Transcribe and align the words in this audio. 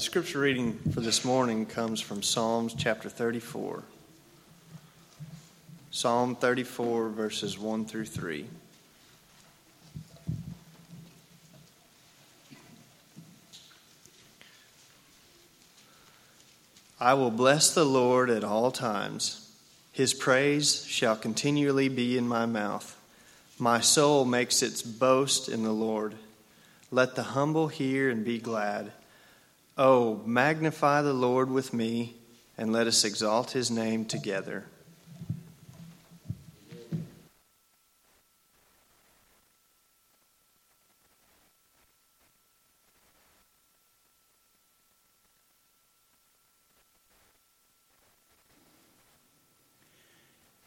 The 0.00 0.06
scripture 0.06 0.38
reading 0.38 0.78
for 0.94 1.02
this 1.02 1.26
morning 1.26 1.66
comes 1.66 2.00
from 2.00 2.22
Psalms 2.22 2.72
chapter 2.72 3.10
34. 3.10 3.82
Psalm 5.90 6.34
34, 6.36 7.10
verses 7.10 7.58
1 7.58 7.84
through 7.84 8.06
3. 8.06 8.46
I 16.98 17.12
will 17.12 17.30
bless 17.30 17.74
the 17.74 17.84
Lord 17.84 18.30
at 18.30 18.42
all 18.42 18.70
times. 18.70 19.52
His 19.92 20.14
praise 20.14 20.86
shall 20.86 21.14
continually 21.14 21.90
be 21.90 22.16
in 22.16 22.26
my 22.26 22.46
mouth. 22.46 22.98
My 23.58 23.80
soul 23.80 24.24
makes 24.24 24.62
its 24.62 24.80
boast 24.80 25.50
in 25.50 25.62
the 25.62 25.74
Lord. 25.74 26.14
Let 26.90 27.16
the 27.16 27.22
humble 27.22 27.68
hear 27.68 28.08
and 28.08 28.24
be 28.24 28.38
glad. 28.38 28.92
Oh, 29.82 30.20
magnify 30.26 31.00
the 31.00 31.14
Lord 31.14 31.50
with 31.50 31.72
me, 31.72 32.16
and 32.58 32.70
let 32.70 32.86
us 32.86 33.02
exalt 33.02 33.52
his 33.52 33.70
name 33.70 34.04
together. 34.04 34.66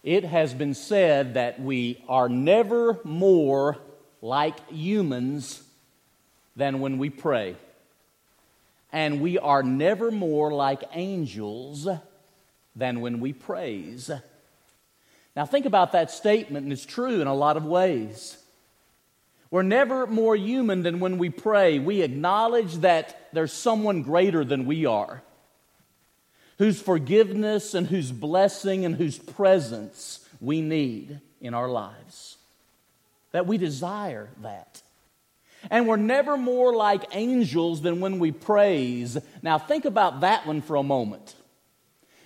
It 0.04 0.24
has 0.24 0.56
been 0.56 0.74
said 0.74 1.36
that 1.36 1.62
we 1.62 2.04
are 2.10 2.28
never 2.28 3.00
more 3.04 3.78
like 4.24 4.68
humans 4.72 5.62
than 6.56 6.80
when 6.80 6.98
we 6.98 7.12
pray 7.12 7.58
and 8.94 9.20
we 9.20 9.40
are 9.40 9.64
never 9.64 10.12
more 10.12 10.54
like 10.54 10.84
angels 10.94 11.90
than 12.76 13.02
when 13.02 13.20
we 13.20 13.34
praise. 13.34 14.12
Now, 15.36 15.46
think 15.48 15.66
about 15.66 15.94
that 15.94 16.12
statement, 16.12 16.64
and 16.64 16.72
it's 16.72 16.86
true 16.86 17.20
in 17.20 17.26
a 17.26 17.34
lot 17.34 17.58
of 17.58 17.66
ways. 17.66 18.38
We're 19.50 19.64
never 19.64 20.06
more 20.06 20.36
human 20.36 20.84
than 20.84 21.00
when 21.00 21.18
we 21.18 21.32
pray. 21.32 21.80
We 21.80 22.04
acknowledge 22.04 22.76
that 22.78 23.30
there's 23.34 23.52
someone 23.52 24.04
greater 24.04 24.46
than 24.46 24.66
we 24.68 24.86
are, 24.86 25.24
whose 26.60 26.80
forgiveness 26.80 27.74
and 27.74 27.88
whose 27.88 28.12
blessing 28.12 28.86
and 28.86 28.96
whose 28.96 29.18
presence 29.18 30.28
we 30.40 30.62
need 30.62 31.20
in 31.42 31.56
our 31.56 31.68
lives. 31.68 32.38
That 33.32 33.48
we 33.48 33.58
desire 33.58 34.30
that. 34.44 34.84
And 35.70 35.88
we're 35.88 35.96
never 35.96 36.38
more 36.38 36.76
like 36.76 37.04
angels 37.12 37.82
than 37.82 38.00
when 38.00 38.20
we 38.20 38.32
praise. 38.32 39.18
Now, 39.42 39.58
think 39.58 39.86
about 39.86 40.22
that 40.22 40.46
one 40.46 40.62
for 40.62 40.76
a 40.76 40.84
moment. 40.84 41.36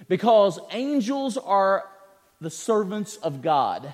Because 0.08 0.60
angels 0.72 1.38
are 1.38 1.88
the 2.40 2.50
servants 2.50 3.18
of 3.18 3.42
God. 3.42 3.94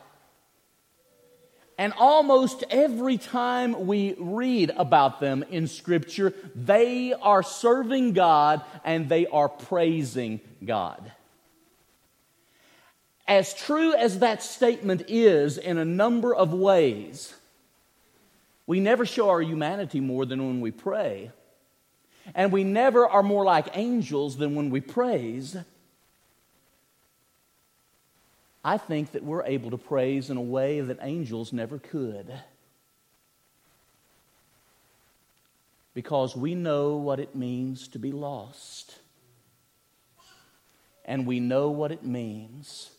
And 1.78 1.94
almost 1.98 2.64
every 2.70 3.18
time 3.18 3.88
we 3.88 4.16
read 4.20 4.72
about 4.78 5.20
them 5.20 5.44
in 5.50 5.68
Scripture, 5.68 6.34
they 6.56 7.14
are 7.14 7.42
serving 7.42 8.14
God 8.14 8.62
and 8.84 9.10
they 9.10 9.26
are 9.28 9.50
praising 9.50 10.40
God. 10.64 11.12
As 13.28 13.54
true 13.54 13.94
as 13.96 14.20
that 14.20 14.44
statement 14.44 15.06
is 15.08 15.58
in 15.58 15.78
a 15.78 15.86
number 15.86 16.36
of 16.36 16.54
ways, 16.54 17.34
we 18.74 18.80
never 18.80 19.06
show 19.06 19.30
our 19.30 19.40
humanity 19.40 20.00
more 20.00 20.26
than 20.26 20.48
when 20.48 20.60
we 20.60 20.72
pray. 20.72 21.30
And 22.34 22.52
we 22.52 22.64
never 22.64 23.08
are 23.08 23.22
more 23.22 23.46
like 23.46 23.68
angels 23.78 24.36
than 24.36 24.56
when 24.56 24.72
we 24.72 24.82
praise. 24.82 25.56
I 28.66 28.80
think 28.80 29.12
that 29.12 29.24
we're 29.24 29.44
able 29.44 29.70
to 29.70 29.78
praise 29.78 30.32
in 30.32 30.38
a 30.38 30.42
way 30.42 30.82
that 30.82 30.98
angels 31.03 31.53
never 31.53 31.78
could. 31.78 32.34
Because 35.94 36.36
we 36.36 36.56
know 36.56 36.96
what 36.96 37.20
it 37.20 37.36
means 37.36 37.88
to 37.90 38.00
be 38.00 38.12
lost. 38.12 38.97
And 41.06 41.28
we 41.28 41.40
know 41.40 41.70
what 41.70 41.92
it 41.92 42.03
means 42.03 42.90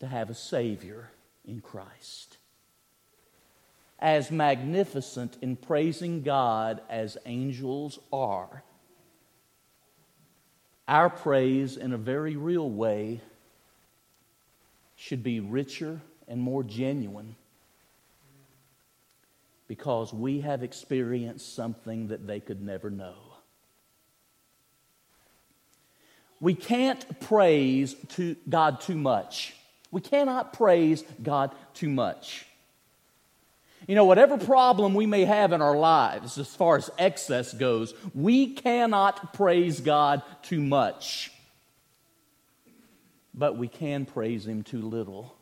to 0.00 0.08
have 0.08 0.28
a 0.28 0.34
Savior 0.34 1.12
in 1.46 1.60
Christ 1.60 2.29
as 4.00 4.30
magnificent 4.30 5.36
in 5.42 5.56
praising 5.56 6.22
God 6.22 6.80
as 6.88 7.18
angels 7.26 7.98
are, 8.12 8.62
our 10.88 11.10
praise, 11.10 11.76
in 11.76 11.92
a 11.92 11.98
very 11.98 12.34
real 12.36 12.68
way, 12.68 13.20
should 14.96 15.22
be 15.22 15.38
richer 15.38 16.00
and 16.26 16.40
more 16.40 16.64
genuine 16.64 17.36
because 19.68 20.12
we 20.12 20.40
have 20.40 20.64
experienced 20.64 21.54
something 21.54 22.08
that 22.08 22.26
they 22.26 22.40
could 22.40 22.60
never 22.60 22.90
know. 22.90 23.14
We 26.40 26.54
can't 26.54 27.20
praise 27.20 27.94
to 28.10 28.34
God 28.48 28.80
too 28.80 28.96
much. 28.96 29.54
We 29.92 30.00
cannot 30.00 30.54
praise 30.54 31.04
God 31.22 31.52
too 31.74 31.88
much. 31.88 32.46
You 33.86 33.94
know, 33.94 34.04
whatever 34.04 34.36
problem 34.36 34.94
we 34.94 35.06
may 35.06 35.24
have 35.24 35.52
in 35.52 35.62
our 35.62 35.76
lives 35.76 36.38
as 36.38 36.54
far 36.54 36.76
as 36.76 36.90
excess 36.98 37.52
goes, 37.52 37.94
we 38.14 38.54
cannot 38.54 39.32
praise 39.32 39.80
God 39.80 40.22
too 40.42 40.60
much. 40.60 41.32
But 43.32 43.56
we 43.56 43.68
can 43.68 44.04
praise 44.04 44.46
Him 44.46 44.62
too 44.62 44.82
little. 44.82 45.34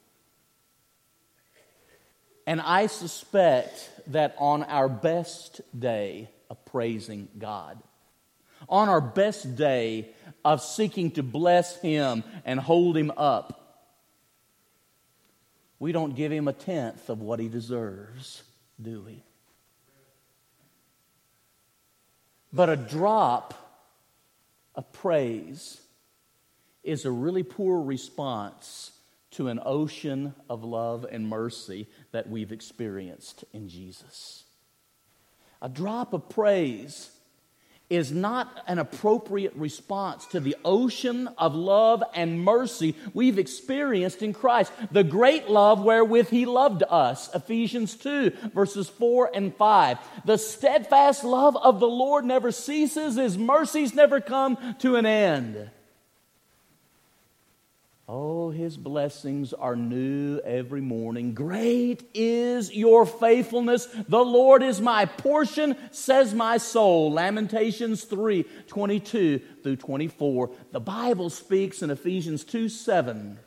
And 2.47 2.61
I 2.61 2.87
suspect 2.87 3.91
that 4.07 4.35
on 4.39 4.63
our 4.63 4.89
best 4.89 5.61
day 5.79 6.31
of 6.49 6.65
praising 6.65 7.29
God, 7.39 7.79
on 8.69 8.89
our 8.89 9.01
best 9.01 9.57
day 9.57 10.11
of 10.45 10.63
seeking 10.63 11.11
to 11.13 11.23
bless 11.23 11.79
Him 11.81 12.25
and 12.45 12.59
hold 12.59 12.97
Him 12.97 13.13
up, 13.17 13.68
we 15.79 15.93
don't 15.93 16.17
give 16.17 16.33
him 16.33 16.49
a 16.49 16.53
tenth 16.53 17.09
of 17.09 17.21
what 17.21 17.41
he 17.41 17.49
deserves, 17.49 18.43
do 18.81 19.03
we? 19.03 19.23
But 22.53 22.69
a 22.69 22.77
drop 22.77 23.55
of 24.75 24.93
praise 24.93 25.81
is 26.83 27.05
a 27.05 27.11
really 27.11 27.43
poor 27.43 27.83
response 27.83 28.93
to 29.33 29.49
an 29.49 29.61
ocean 29.65 30.35
of 30.49 30.65
love 30.65 31.05
and 31.11 31.29
mercy 31.29 31.87
that 32.13 32.29
we've 32.29 32.53
experienced 32.53 33.45
in 33.53 33.69
Jesus. 33.69 34.45
A 35.61 35.69
drop 35.69 36.13
of 36.13 36.29
praise 36.29 37.11
is 37.91 38.13
not 38.13 38.63
an 38.67 38.79
appropriate 38.79 39.55
response 39.55 40.27
to 40.27 40.41
the 40.41 40.57
ocean 40.65 41.29
of 41.39 41.55
love 41.55 42.03
and 42.15 42.43
mercy 42.43 42.95
we've 43.15 43.39
experienced 43.39 44.23
in 44.23 44.33
Christ. 44.33 44.73
The 44.93 45.05
great 45.05 45.49
love 45.49 45.83
wherewith 45.83 46.29
He 46.29 46.45
loved 46.45 46.83
us. 46.89 47.35
Ephesians 47.35 47.97
2, 47.97 48.33
verses 48.55 48.89
4 48.89 49.31
and 49.35 49.55
5. 49.55 49.99
The 50.27 50.37
steadfast 50.37 51.25
love 51.25 51.57
of 51.57 51.81
the 51.81 51.89
Lord 51.89 52.25
never 52.25 52.53
ceases, 52.53 53.17
His 53.17 53.39
mercies 53.39 53.95
never 53.95 54.21
come 54.21 54.77
to 54.81 54.97
an 54.97 55.07
end. 55.07 55.71
Oh, 58.11 58.49
his 58.49 58.79
blessings 58.79 59.53
are 59.53 59.77
new 59.77 60.39
every 60.39 60.81
morning. 60.81 61.35
Great 61.35 62.09
is 62.15 62.75
your 62.75 63.05
faithfulness. 63.05 63.87
The 64.09 64.25
Lord 64.25 64.63
is 64.63 64.81
my 64.81 65.05
portion, 65.05 65.77
says 65.91 66.33
my 66.33 66.57
soul. 66.57 67.13
Lamentations 67.13 68.05
3 68.05 68.47
22 68.67 69.41
through 69.63 69.77
24. 69.77 70.51
The 70.73 70.81
Bible 70.81 71.29
speaks 71.29 71.83
in 71.83 71.91
Ephesians 71.91 72.45
2 72.45 72.71
7 72.71 73.39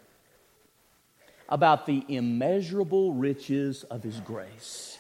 about 1.50 1.88
the 1.88 2.06
immeasurable 2.08 3.14
riches 3.14 3.82
of 3.86 4.04
his 4.04 4.20
grace. 4.20 5.00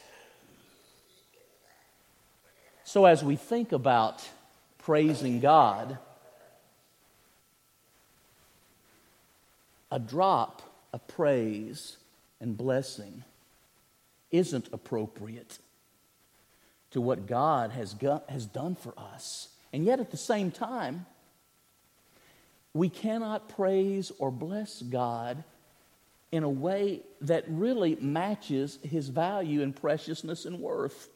So, 2.83 3.05
as 3.05 3.23
we 3.23 3.35
think 3.35 3.73
about 3.73 4.27
praising 4.79 5.39
God, 5.39 5.99
a 9.91 9.99
drop 9.99 10.61
of 10.93 11.07
praise 11.07 11.97
and 12.39 12.57
blessing 12.57 13.23
isn't 14.31 14.69
appropriate 14.71 15.59
to 16.91 17.01
what 17.01 17.27
God 17.27 17.71
has, 17.71 17.93
got, 17.93 18.29
has 18.29 18.45
done 18.45 18.75
for 18.75 18.93
us. 18.97 19.49
And 19.73 19.85
yet, 19.85 19.99
at 19.99 20.11
the 20.11 20.17
same 20.17 20.51
time, 20.51 21.05
we 22.73 22.89
cannot 22.89 23.49
praise 23.49 24.11
or 24.19 24.31
bless 24.31 24.81
God 24.81 25.43
in 26.31 26.43
a 26.43 26.49
way 26.49 27.01
that 27.21 27.43
really 27.47 27.95
matches 27.99 28.79
his 28.83 29.09
value 29.09 29.61
and 29.61 29.75
preciousness 29.75 30.45
and 30.45 30.59
worth. 30.59 31.09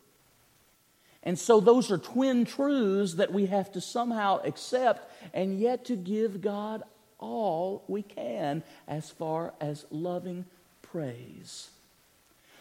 And 1.24 1.40
so 1.40 1.60
those 1.60 1.92
are 1.92 1.98
twin 1.98 2.46
truths 2.46 3.16
that 3.16 3.34
we 3.34 3.48
have 3.48 3.72
to 3.72 3.82
somehow 3.82 4.42
accept 4.44 5.12
and 5.34 5.60
yet 5.60 5.86
to 5.86 5.96
give 5.96 6.42
God 6.42 6.84
all 7.26 7.84
we 7.88 8.04
can 8.04 8.64
as 8.88 9.10
far 9.10 9.54
as 9.60 9.86
loving 9.90 10.46
praise. 10.82 11.70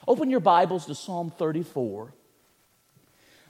Open 0.09 0.31
your 0.31 0.41
Bibles 0.41 0.87
to 0.87 0.95
Psalm 0.95 1.31
34. 1.31 2.13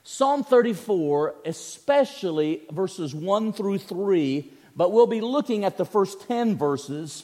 Psalm 0.03 0.43
34, 0.43 1.35
especially 1.45 2.61
verses 2.69 3.15
1 3.15 3.53
through 3.53 3.79
3, 3.79 4.51
but 4.75 4.91
we'll 4.91 5.07
be 5.07 5.21
looking 5.21 5.65
at 5.65 5.77
the 5.77 5.85
first 5.85 6.27
10 6.27 6.57
verses, 6.57 7.23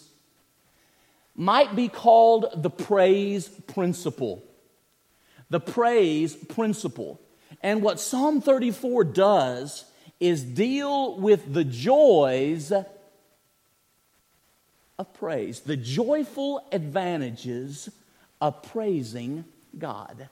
might 1.36 1.76
be 1.76 1.88
called 1.88 2.48
the 2.56 2.70
praise 2.70 3.48
principle. 3.50 4.44
The 5.50 5.60
praise 5.60 6.36
principle. 6.36 7.20
And 7.62 7.84
what 7.84 8.00
Psalm 8.00 8.42
34 8.42 9.04
does 9.04 9.86
is 10.20 10.44
deal 10.44 11.20
with 11.20 11.54
the 11.54 11.64
joys 11.64 12.72
of 15.02 15.14
praise, 15.16 15.62
the 15.62 15.76
joyful 15.76 16.64
advantages 16.72 17.90
of 18.40 18.62
praising 18.62 19.44
God. 19.78 20.30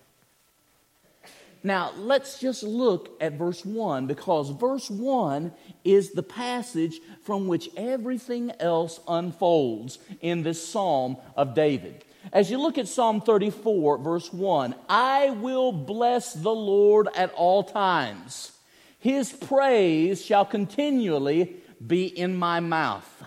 Now, 1.63 1.92
let's 1.98 2.39
just 2.39 2.62
look 2.62 3.18
at 3.19 3.33
verse 3.33 3.66
1 3.66 4.06
because 4.06 4.51
verse 4.51 4.89
1 4.89 5.51
is 5.83 6.12
the 6.12 6.24
passage 6.24 7.01
from 7.24 7.48
which 7.48 7.69
everything 7.75 8.51
else 8.60 9.00
unfolds 9.07 9.98
in 10.21 10.44
this 10.44 10.66
psalm 10.66 11.18
of 11.36 11.56
David. 11.56 12.06
As 12.31 12.51
you 12.51 12.62
look 12.62 12.77
at 12.77 12.88
Psalm 12.88 13.21
34, 13.21 13.98
verse 13.98 14.31
1, 14.31 14.75
I 14.88 15.31
will 15.31 15.71
bless 15.71 16.33
the 16.33 16.54
Lord 16.54 17.07
at 17.16 17.33
all 17.33 17.63
times. 17.63 18.51
His 19.00 19.31
praise 19.33 20.24
shall 20.24 20.45
continually 20.45 21.56
be 21.86 22.06
in 22.06 22.36
my 22.36 22.60
mouth. 22.60 23.24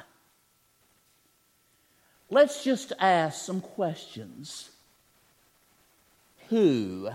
Let's 2.32 2.64
just 2.64 2.93
ask 2.99 3.44
some 3.44 3.61
questions. 3.61 4.70
Who? 6.49 7.11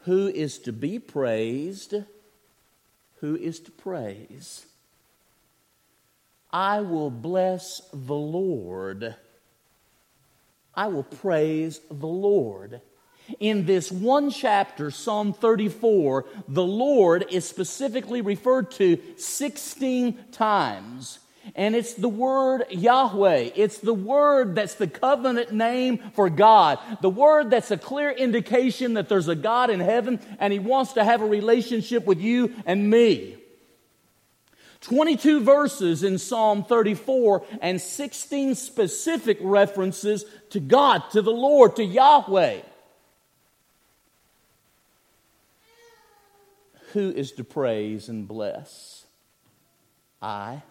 Who 0.00 0.28
is 0.28 0.58
to 0.60 0.72
be 0.72 0.98
praised? 0.98 1.94
Who 3.20 3.36
is 3.36 3.60
to 3.60 3.70
praise? 3.70 4.66
I 6.52 6.80
will 6.80 7.10
bless 7.10 7.80
the 7.92 8.14
Lord 8.14 9.14
I 10.76 10.88
will 10.88 11.04
praise 11.04 11.80
the 11.90 12.06
Lord. 12.06 12.82
In 13.40 13.64
this 13.64 13.90
one 13.90 14.30
chapter, 14.30 14.90
Psalm 14.90 15.32
34, 15.32 16.26
the 16.48 16.62
Lord 16.62 17.24
is 17.30 17.48
specifically 17.48 18.20
referred 18.20 18.70
to 18.72 18.98
16 19.16 20.18
times. 20.30 21.18
And 21.54 21.76
it's 21.76 21.94
the 21.94 22.08
word 22.08 22.64
Yahweh. 22.70 23.50
It's 23.54 23.78
the 23.78 23.94
word 23.94 24.54
that's 24.54 24.74
the 24.74 24.88
covenant 24.88 25.52
name 25.52 25.98
for 26.14 26.28
God. 26.28 26.78
The 27.02 27.10
word 27.10 27.50
that's 27.50 27.70
a 27.70 27.76
clear 27.76 28.10
indication 28.10 28.94
that 28.94 29.08
there's 29.08 29.28
a 29.28 29.36
God 29.36 29.70
in 29.70 29.80
heaven 29.80 30.20
and 30.40 30.52
He 30.52 30.58
wants 30.58 30.94
to 30.94 31.04
have 31.04 31.22
a 31.22 31.26
relationship 31.26 32.04
with 32.06 32.20
you 32.20 32.54
and 32.66 32.90
me. 32.90 33.36
22 34.82 35.40
verses 35.40 36.04
in 36.04 36.18
Psalm 36.18 36.62
34 36.64 37.44
and 37.60 37.80
16 37.80 38.54
specific 38.54 39.38
references 39.40 40.24
to 40.50 40.60
God, 40.60 41.02
to 41.10 41.22
the 41.22 41.32
Lord, 41.32 41.76
to 41.76 41.84
Yahweh. 41.84 42.60
Who 46.92 47.10
is 47.10 47.32
to 47.32 47.44
praise 47.44 48.08
and 48.08 48.28
bless? 48.28 49.04
I. 50.22 50.62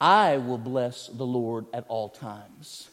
I 0.00 0.36
will 0.36 0.58
bless 0.58 1.08
the 1.08 1.26
Lord 1.26 1.66
at 1.72 1.86
all 1.88 2.08
times. 2.08 2.88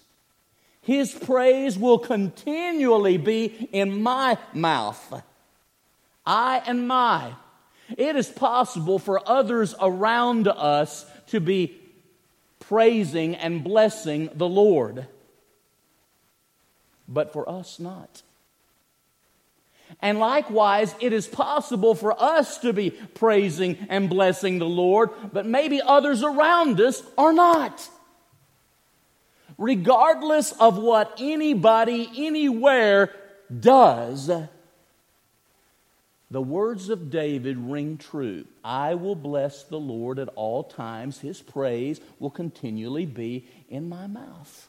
His 0.82 1.14
praise 1.14 1.78
will 1.78 2.00
continually 2.00 3.18
be 3.18 3.46
in 3.72 4.02
my 4.02 4.38
mouth. 4.54 5.24
I 6.26 6.62
and 6.66 6.88
my. 6.88 7.36
It 7.98 8.16
is 8.16 8.30
possible 8.30 9.00
for 9.00 9.22
others 9.28 9.76
around 9.80 10.48
us 10.48 11.06
to 11.28 11.40
be 11.40 11.78
praising 12.60 13.36
and 13.36 13.64
blessing 13.64 14.30
the 14.36 14.48
Lord, 14.48 15.08
but 17.08 17.34
for 17.34 17.48
us 17.50 17.80
not. 17.80 18.22
And 20.02 20.20
likewise, 20.20 20.96
it 21.00 21.14
is 21.14 21.28
possible 21.28 21.96
for 21.96 22.20
us 22.22 22.58
to 22.60 22.74
be 22.74 22.92
praising 22.92 23.78
and 23.90 24.10
blessing 24.10 24.60
the 24.60 24.68
Lord, 24.68 25.10
but 25.32 25.46
maybe 25.46 25.82
others 25.82 26.24
around 26.24 26.80
us 26.82 27.04
are 27.18 27.34
not. 27.34 27.90
Regardless 29.58 30.52
of 30.54 30.78
what 30.78 31.16
anybody 31.20 32.10
anywhere 32.18 33.14
does, 33.60 34.30
the 36.32 36.42
words 36.42 36.90
of 36.90 37.12
David 37.12 37.58
ring 37.58 37.98
true. 37.98 38.46
I 38.64 38.96
will 38.96 39.16
bless 39.16 39.64
the 39.64 39.80
Lord 39.80 40.18
at 40.18 40.30
all 40.30 40.64
times. 40.64 41.20
His 41.20 41.42
praise 41.42 42.02
will 42.18 42.32
continually 42.32 43.06
be 43.06 43.48
in 43.70 43.88
my 43.88 44.08
mouth. 44.08 44.68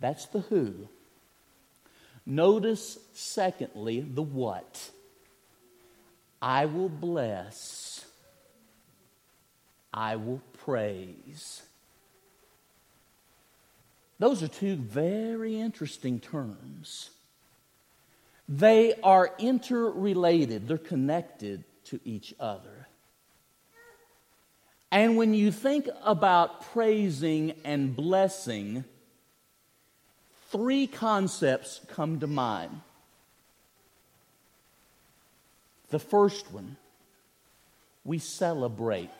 That's 0.00 0.26
the 0.26 0.40
who. 0.40 0.88
Notice, 2.24 2.98
secondly, 3.12 4.00
the 4.00 4.22
what. 4.22 4.90
I 6.40 6.66
will 6.66 6.88
bless. 6.88 8.04
I 9.92 10.16
will 10.16 10.40
praise. 10.64 11.62
Those 14.18 14.42
are 14.42 14.48
two 14.48 14.76
very 14.76 15.58
interesting 15.58 16.20
terms. 16.20 17.10
They 18.48 18.94
are 19.02 19.32
interrelated, 19.38 20.68
they're 20.68 20.78
connected 20.78 21.64
to 21.86 22.00
each 22.04 22.34
other. 22.38 22.88
And 24.90 25.16
when 25.16 25.32
you 25.32 25.50
think 25.50 25.88
about 26.04 26.70
praising 26.72 27.54
and 27.64 27.96
blessing, 27.96 28.84
three 30.52 30.86
concepts 30.86 31.80
come 31.88 32.20
to 32.20 32.26
mind. 32.26 32.82
The 35.88 35.98
first 35.98 36.52
one, 36.52 36.76
we 38.04 38.18
celebrate. 38.18 39.10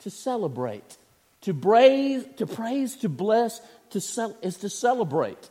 To 0.00 0.10
celebrate. 0.10 0.96
To 1.42 1.52
praise, 1.52 2.24
to 2.36 2.46
praise, 2.46 2.96
to 2.96 3.08
bless, 3.08 3.60
to 3.90 4.00
cel- 4.00 4.36
is 4.40 4.56
to 4.58 4.70
celebrate. 4.70 5.50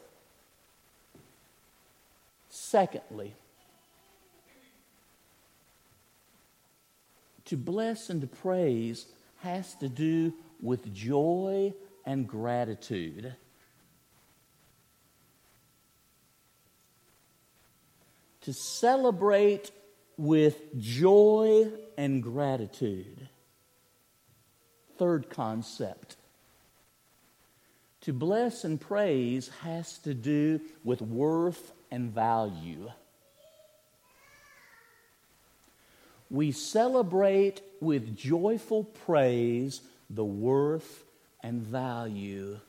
Secondly, 2.49 3.33
to 7.45 7.57
bless 7.57 8.09
and 8.09 8.21
to 8.21 8.27
praise 8.27 9.05
has 9.41 9.75
to 9.75 9.89
do 9.89 10.33
with 10.61 10.93
joy 10.93 11.73
and 12.05 12.27
gratitude. 12.27 13.35
To 18.41 18.53
celebrate 18.53 19.71
with 20.17 20.77
joy 20.79 21.71
and 21.97 22.21
gratitude. 22.21 23.29
Third 24.97 25.29
concept. 25.29 26.17
To 28.01 28.13
bless 28.13 28.63
and 28.65 28.79
praise 28.79 29.49
has 29.61 29.97
to 29.99 30.13
do 30.13 30.59
with 30.83 31.01
worth 31.01 31.71
and 31.89 32.11
value. 32.11 32.91
We 36.29 36.51
celebrate 36.51 37.61
with 37.79 38.17
joyful 38.17 38.83
praise 38.83 39.81
the 40.09 40.25
worth 40.25 41.03
and 41.43 41.61
value 41.61 42.59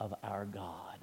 of 0.00 0.14
our 0.22 0.44
God. 0.44 0.98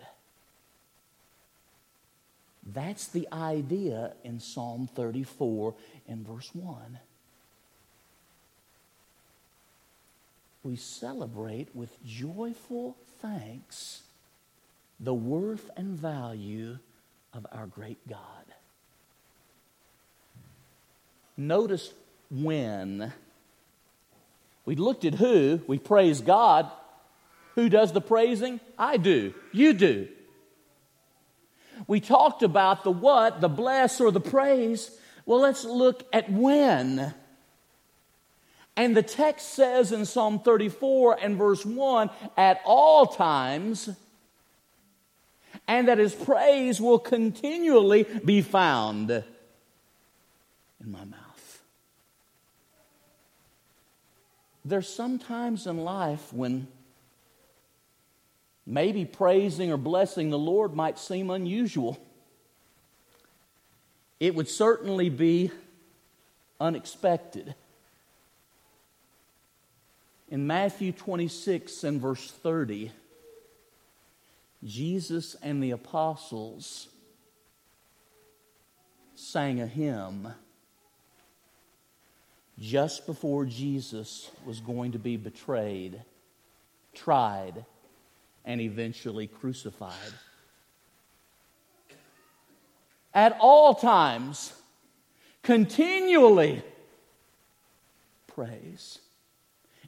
That's 2.73 3.07
the 3.07 3.27
idea 3.31 4.13
in 4.23 4.39
Psalm 4.39 4.89
34 4.93 5.73
in 6.07 6.23
verse 6.23 6.49
1. 6.53 6.99
We 10.63 10.75
celebrate 10.75 11.69
with 11.73 12.03
joyful 12.05 12.97
thanks 13.21 14.01
the 14.99 15.13
worth 15.13 15.69
and 15.77 15.97
value 15.97 16.77
of 17.33 17.47
our 17.51 17.65
great 17.65 18.05
God. 18.07 18.19
Notice 21.37 21.93
when 22.29 23.13
we 24.65 24.75
looked 24.75 25.05
at 25.05 25.15
who, 25.15 25.61
we 25.67 25.79
praise 25.79 26.21
God. 26.21 26.69
Who 27.55 27.69
does 27.69 27.91
the 27.91 28.01
praising? 28.01 28.59
I 28.77 28.97
do. 28.97 29.33
You 29.51 29.73
do. 29.73 30.07
We 31.87 31.99
talked 31.99 32.43
about 32.43 32.83
the 32.83 32.91
what, 32.91 33.41
the 33.41 33.49
bless 33.49 33.99
or 34.01 34.11
the 34.11 34.19
praise. 34.19 34.91
Well, 35.25 35.39
let's 35.39 35.63
look 35.63 36.07
at 36.13 36.31
when. 36.31 37.13
And 38.75 38.95
the 38.95 39.03
text 39.03 39.49
says 39.53 39.91
in 39.91 40.05
Psalm 40.05 40.39
34 40.39 41.19
and 41.21 41.37
verse 41.37 41.65
1 41.65 42.09
at 42.37 42.61
all 42.65 43.07
times, 43.07 43.89
and 45.67 45.87
that 45.87 45.97
his 45.97 46.15
praise 46.15 46.79
will 46.79 46.99
continually 46.99 48.05
be 48.23 48.41
found 48.41 49.11
in 49.11 49.23
my 50.83 51.03
mouth. 51.03 51.61
There's 54.63 54.87
some 54.87 55.19
times 55.19 55.67
in 55.67 55.79
life 55.79 56.31
when 56.31 56.67
maybe 58.69 59.03
praising 59.03 59.71
or 59.71 59.77
blessing 59.77 60.29
the 60.29 60.37
Lord 60.37 60.75
might 60.75 60.99
seem 60.99 61.31
unusual. 61.31 61.97
It 64.19 64.35
would 64.35 64.47
certainly 64.47 65.09
be 65.09 65.51
unexpected. 66.59 67.55
In 70.29 70.45
Matthew 70.45 70.91
26 70.91 71.83
and 71.83 71.99
verse 71.99 72.29
30, 72.29 72.91
Jesus 74.63 75.35
and 75.41 75.63
the 75.63 75.71
apostles 75.71 76.89
sang 79.15 79.61
a 79.61 79.65
hymn 79.67 80.27
just 82.59 83.07
before 83.07 83.45
Jesus 83.45 84.29
was 84.45 84.59
going 84.59 84.91
to 84.91 84.99
be 84.99 85.17
betrayed, 85.17 86.03
tried, 86.93 87.65
and 88.49 88.59
eventually 88.61 89.27
crucified. 89.27 89.93
At 93.13 93.37
all 93.39 93.75
times, 93.75 94.53
continually 95.43 96.63
praise. 98.25 98.97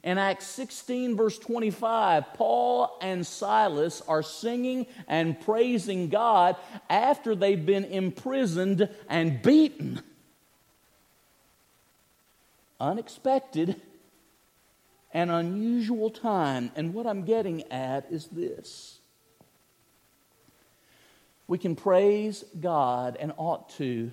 In 0.04 0.16
Acts 0.16 0.46
16, 0.46 1.16
verse 1.16 1.40
25, 1.40 2.34
Paul 2.34 2.96
and 3.00 3.26
Silas 3.26 4.00
are 4.06 4.22
singing 4.22 4.86
and 5.08 5.40
praising 5.40 6.08
God 6.08 6.54
after 6.88 7.34
they've 7.34 7.66
been 7.66 7.84
imprisoned 7.84 8.88
and 9.08 9.42
beaten. 9.42 10.00
Unexpected 12.78 13.80
and 15.12 15.30
unusual 15.30 16.10
time. 16.10 16.70
And 16.76 16.94
what 16.94 17.06
I'm 17.06 17.24
getting 17.24 17.70
at 17.70 18.06
is 18.10 18.26
this 18.28 18.98
we 21.46 21.58
can 21.58 21.76
praise 21.76 22.44
God 22.60 23.16
and 23.20 23.32
ought 23.36 23.70
to 23.76 24.10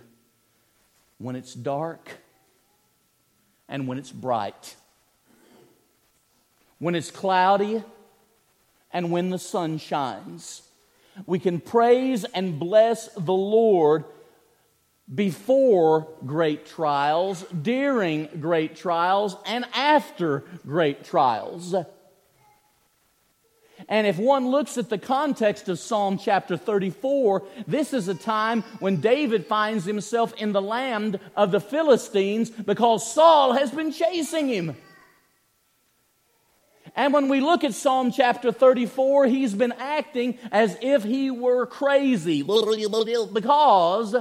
when 1.17 1.35
it's 1.35 1.53
dark 1.53 2.17
and 3.67 3.87
when 3.87 3.97
it's 3.97 4.11
bright 4.11 4.75
when 6.79 6.95
it's 6.95 7.11
cloudy, 7.11 7.83
and 8.91 9.11
when 9.11 9.29
the 9.29 9.37
sun 9.37 9.77
shines. 9.77 10.63
We 11.27 11.37
can 11.37 11.59
praise 11.59 12.23
and 12.23 12.57
bless 12.57 13.09
the 13.09 13.33
Lord 13.33 14.05
before 15.13 16.07
great 16.25 16.65
trials, 16.65 17.43
during 17.61 18.27
great 18.39 18.75
trials, 18.75 19.35
and 19.45 19.65
after 19.73 20.43
great 20.65 21.03
trials. 21.03 21.75
And 23.87 24.05
if 24.05 24.17
one 24.17 24.49
looks 24.49 24.77
at 24.77 24.89
the 24.89 24.97
context 24.97 25.69
of 25.69 25.79
Psalm 25.79 26.17
chapter 26.17 26.57
34, 26.57 27.43
this 27.65 27.93
is 27.93 28.07
a 28.07 28.13
time 28.13 28.63
when 28.79 28.97
David 28.97 29.45
finds 29.45 29.85
himself 29.85 30.33
in 30.35 30.51
the 30.51 30.61
land 30.61 31.19
of 31.35 31.51
the 31.51 31.61
Philistines 31.61 32.49
because 32.49 33.11
Saul 33.11 33.53
has 33.53 33.71
been 33.71 33.91
chasing 33.91 34.47
him. 34.47 34.75
And 36.95 37.13
when 37.13 37.29
we 37.29 37.39
look 37.39 37.63
at 37.63 37.73
Psalm 37.73 38.11
chapter 38.11 38.51
34, 38.51 39.27
he's 39.27 39.53
been 39.53 39.71
acting 39.71 40.37
as 40.51 40.77
if 40.81 41.03
he 41.03 41.31
were 41.31 41.65
crazy. 41.65 42.43
Because 43.33 44.15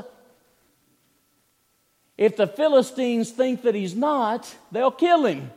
if 2.18 2.36
the 2.36 2.48
Philistines 2.48 3.30
think 3.30 3.62
that 3.62 3.76
he's 3.76 3.94
not, 3.94 4.52
they'll 4.72 4.90
kill 4.90 5.24
him. 5.24 5.52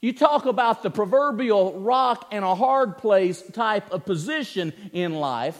You 0.00 0.12
talk 0.12 0.46
about 0.46 0.84
the 0.84 0.90
proverbial 0.90 1.80
rock 1.80 2.28
and 2.30 2.44
a 2.44 2.54
hard 2.54 2.98
place 2.98 3.42
type 3.42 3.90
of 3.90 4.04
position 4.04 4.72
in 4.92 5.16
life. 5.16 5.58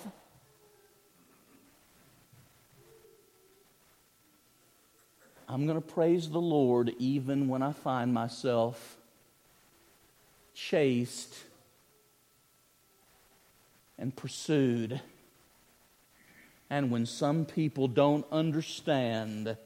I'm 5.49 5.67
going 5.67 5.81
to 5.81 5.87
praise 5.87 6.29
the 6.29 6.41
Lord 6.41 6.95
even 6.99 7.49
when 7.49 7.63
I 7.63 7.73
find 7.73 8.15
myself 8.15 8.97
chased 10.55 11.35
and 13.99 14.15
pursued. 14.15 15.01
And 16.69 16.91
when 16.91 17.07
some 17.07 17.45
people 17.45 17.89
don't 17.89 18.27
understand, 18.33 19.57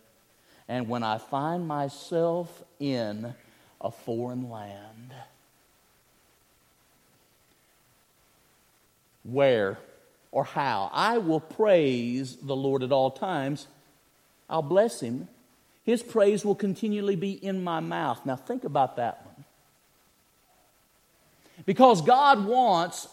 and 0.69 0.89
when 0.89 1.03
I 1.03 1.19
find 1.19 1.67
myself 1.67 2.63
in 2.79 3.35
a 3.81 3.91
foreign 3.91 4.51
land, 4.51 5.13
where 9.23 9.79
or 10.33 10.45
how 10.45 10.91
I 10.93 11.19
will 11.19 11.41
praise 11.41 12.37
the 12.37 12.57
Lord 12.57 12.83
at 12.83 12.93
all 12.93 13.11
times, 13.11 13.67
I'll 14.49 14.63
bless 14.63 15.01
him. 15.01 15.29
His 15.85 16.03
praise 16.03 16.45
will 16.45 16.55
continually 16.55 17.17
be 17.17 17.33
in 17.33 17.65
my 17.65 17.81
mouth. 17.81 18.25
Now, 18.25 18.37
think 18.37 18.65
about 18.65 18.97
that 18.97 19.25
one. 19.25 19.45
Because 21.67 22.03
God 22.03 22.45
wants 22.47 23.09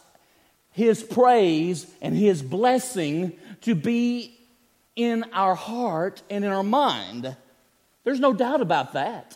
His 0.78 1.02
praise 1.02 1.88
and 2.04 2.16
His 2.16 2.44
blessing 2.44 3.34
to 3.62 3.74
be 3.74 4.38
in 4.96 5.26
our 5.34 5.56
heart 5.56 6.22
and 6.30 6.46
in 6.46 6.52
our 6.52 6.62
mind. 6.62 7.36
There's 8.04 8.20
no 8.20 8.32
doubt 8.32 8.62
about 8.62 8.94
that. 8.94 9.36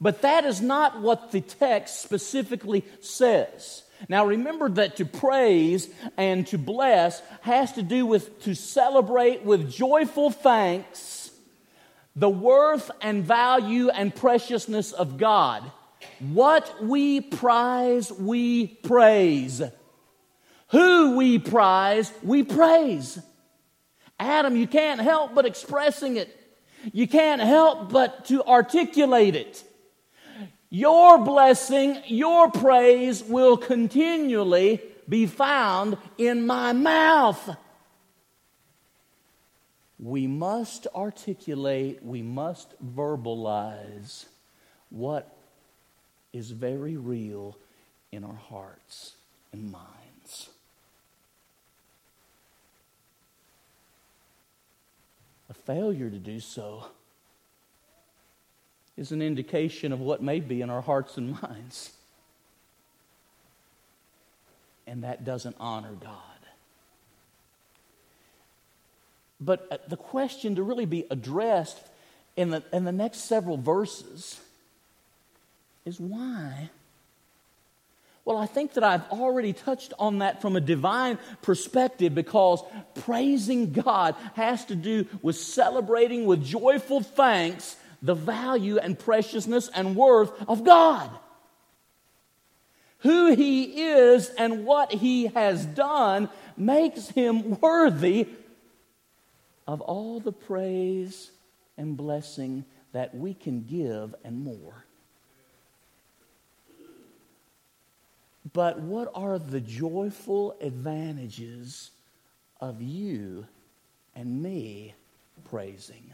But 0.00 0.22
that 0.22 0.44
is 0.44 0.60
not 0.60 1.00
what 1.00 1.32
the 1.32 1.40
text 1.40 2.02
specifically 2.02 2.84
says. 3.00 3.82
Now 4.08 4.26
remember 4.26 4.68
that 4.68 4.98
to 4.98 5.04
praise 5.04 5.88
and 6.16 6.46
to 6.46 6.56
bless 6.56 7.20
has 7.40 7.72
to 7.72 7.82
do 7.82 8.06
with 8.06 8.44
to 8.44 8.54
celebrate 8.54 9.44
with 9.44 9.72
joyful 9.72 10.30
thanks 10.30 11.32
the 12.14 12.30
worth 12.30 12.92
and 13.02 13.24
value 13.24 13.88
and 13.88 14.14
preciousness 14.14 14.92
of 14.92 15.18
God. 15.18 15.64
What 16.20 16.84
we 16.84 17.20
prize, 17.20 18.12
we 18.12 18.68
praise. 18.68 19.62
Who 20.68 21.16
we 21.16 21.38
prize, 21.38 22.12
we 22.22 22.42
praise. 22.42 23.18
Adam, 24.20 24.56
you 24.56 24.66
can't 24.66 25.00
help 25.00 25.34
but 25.34 25.46
expressing 25.46 26.16
it. 26.16 26.34
You 26.92 27.08
can't 27.08 27.40
help 27.40 27.90
but 27.90 28.26
to 28.26 28.44
articulate 28.44 29.34
it. 29.34 29.64
Your 30.70 31.18
blessing, 31.18 32.02
your 32.06 32.50
praise 32.50 33.24
will 33.24 33.56
continually 33.56 34.82
be 35.08 35.26
found 35.26 35.96
in 36.18 36.46
my 36.46 36.72
mouth. 36.72 37.56
We 39.98 40.26
must 40.26 40.86
articulate, 40.94 42.04
we 42.04 42.22
must 42.22 42.74
verbalize 42.94 44.26
what 44.90 45.34
is 46.32 46.50
very 46.50 46.96
real 46.96 47.56
in 48.12 48.22
our 48.22 48.34
hearts 48.34 49.14
and 49.52 49.72
minds. 49.72 50.50
A 55.50 55.54
failure 55.68 56.08
to 56.08 56.16
do 56.16 56.40
so 56.40 56.86
is 58.96 59.12
an 59.12 59.20
indication 59.20 59.92
of 59.92 60.00
what 60.00 60.22
may 60.22 60.40
be 60.40 60.62
in 60.62 60.70
our 60.70 60.80
hearts 60.80 61.18
and 61.18 61.40
minds. 61.42 61.92
And 64.86 65.04
that 65.04 65.26
doesn't 65.26 65.56
honor 65.60 65.92
God. 65.92 66.14
But 69.38 69.68
uh, 69.70 69.76
the 69.86 69.98
question 69.98 70.54
to 70.54 70.62
really 70.62 70.86
be 70.86 71.04
addressed 71.10 71.78
in 72.34 72.48
the, 72.48 72.62
in 72.72 72.84
the 72.84 72.92
next 72.92 73.28
several 73.28 73.58
verses 73.58 74.40
is 75.84 76.00
why? 76.00 76.70
Well, 78.28 78.36
I 78.36 78.44
think 78.44 78.74
that 78.74 78.84
I've 78.84 79.08
already 79.10 79.54
touched 79.54 79.94
on 79.98 80.18
that 80.18 80.42
from 80.42 80.54
a 80.54 80.60
divine 80.60 81.18
perspective 81.40 82.14
because 82.14 82.62
praising 82.96 83.72
God 83.72 84.16
has 84.34 84.66
to 84.66 84.74
do 84.74 85.06
with 85.22 85.36
celebrating 85.36 86.26
with 86.26 86.44
joyful 86.44 87.00
thanks 87.00 87.76
the 88.02 88.14
value 88.14 88.76
and 88.76 88.98
preciousness 88.98 89.70
and 89.74 89.96
worth 89.96 90.30
of 90.46 90.62
God. 90.62 91.08
Who 92.98 93.34
He 93.34 93.84
is 93.84 94.28
and 94.28 94.66
what 94.66 94.92
He 94.92 95.28
has 95.28 95.64
done 95.64 96.28
makes 96.54 97.08
him 97.08 97.58
worthy 97.60 98.28
of 99.66 99.80
all 99.80 100.20
the 100.20 100.32
praise 100.32 101.30
and 101.78 101.96
blessing 101.96 102.66
that 102.92 103.14
we 103.14 103.32
can 103.32 103.64
give 103.64 104.14
and 104.22 104.44
more. 104.44 104.84
But 108.52 108.80
what 108.80 109.10
are 109.14 109.38
the 109.38 109.60
joyful 109.60 110.56
advantages 110.60 111.90
of 112.60 112.80
you 112.80 113.46
and 114.14 114.42
me 114.42 114.94
praising? 115.50 116.12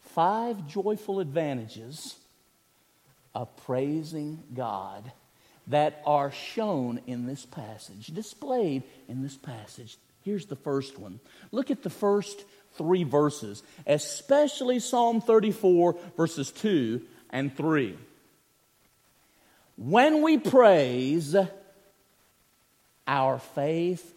Five 0.00 0.66
joyful 0.66 1.20
advantages 1.20 2.16
of 3.34 3.54
praising 3.64 4.42
God 4.54 5.10
that 5.68 6.02
are 6.04 6.32
shown 6.32 7.00
in 7.06 7.26
this 7.26 7.46
passage, 7.46 8.08
displayed 8.08 8.82
in 9.08 9.22
this 9.22 9.36
passage. 9.36 9.96
Here's 10.24 10.46
the 10.46 10.56
first 10.56 10.98
one. 10.98 11.20
Look 11.50 11.70
at 11.70 11.82
the 11.82 11.90
first 11.90 12.44
three 12.76 13.04
verses, 13.04 13.62
especially 13.86 14.80
Psalm 14.80 15.20
34, 15.20 15.96
verses 16.16 16.50
2 16.50 17.00
and 17.30 17.56
3. 17.56 17.96
When 19.76 20.22
we 20.22 20.38
praise, 20.38 21.34
our 23.06 23.38
faith 23.38 24.14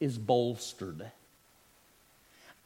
is 0.00 0.18
bolstered. 0.18 1.10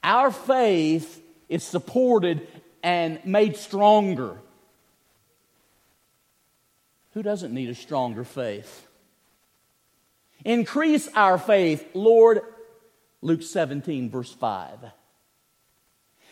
Our 0.02 0.30
faith 0.30 1.22
is 1.48 1.62
supported 1.62 2.46
and 2.82 3.24
made 3.24 3.56
stronger. 3.56 4.36
Who 7.14 7.22
doesn't 7.22 7.52
need 7.52 7.68
a 7.68 7.74
stronger 7.74 8.24
faith? 8.24 8.86
Increase 10.44 11.08
our 11.14 11.38
faith, 11.38 11.86
Lord. 11.94 12.40
Luke 13.20 13.42
17, 13.42 14.10
verse 14.10 14.32
5. 14.32 14.78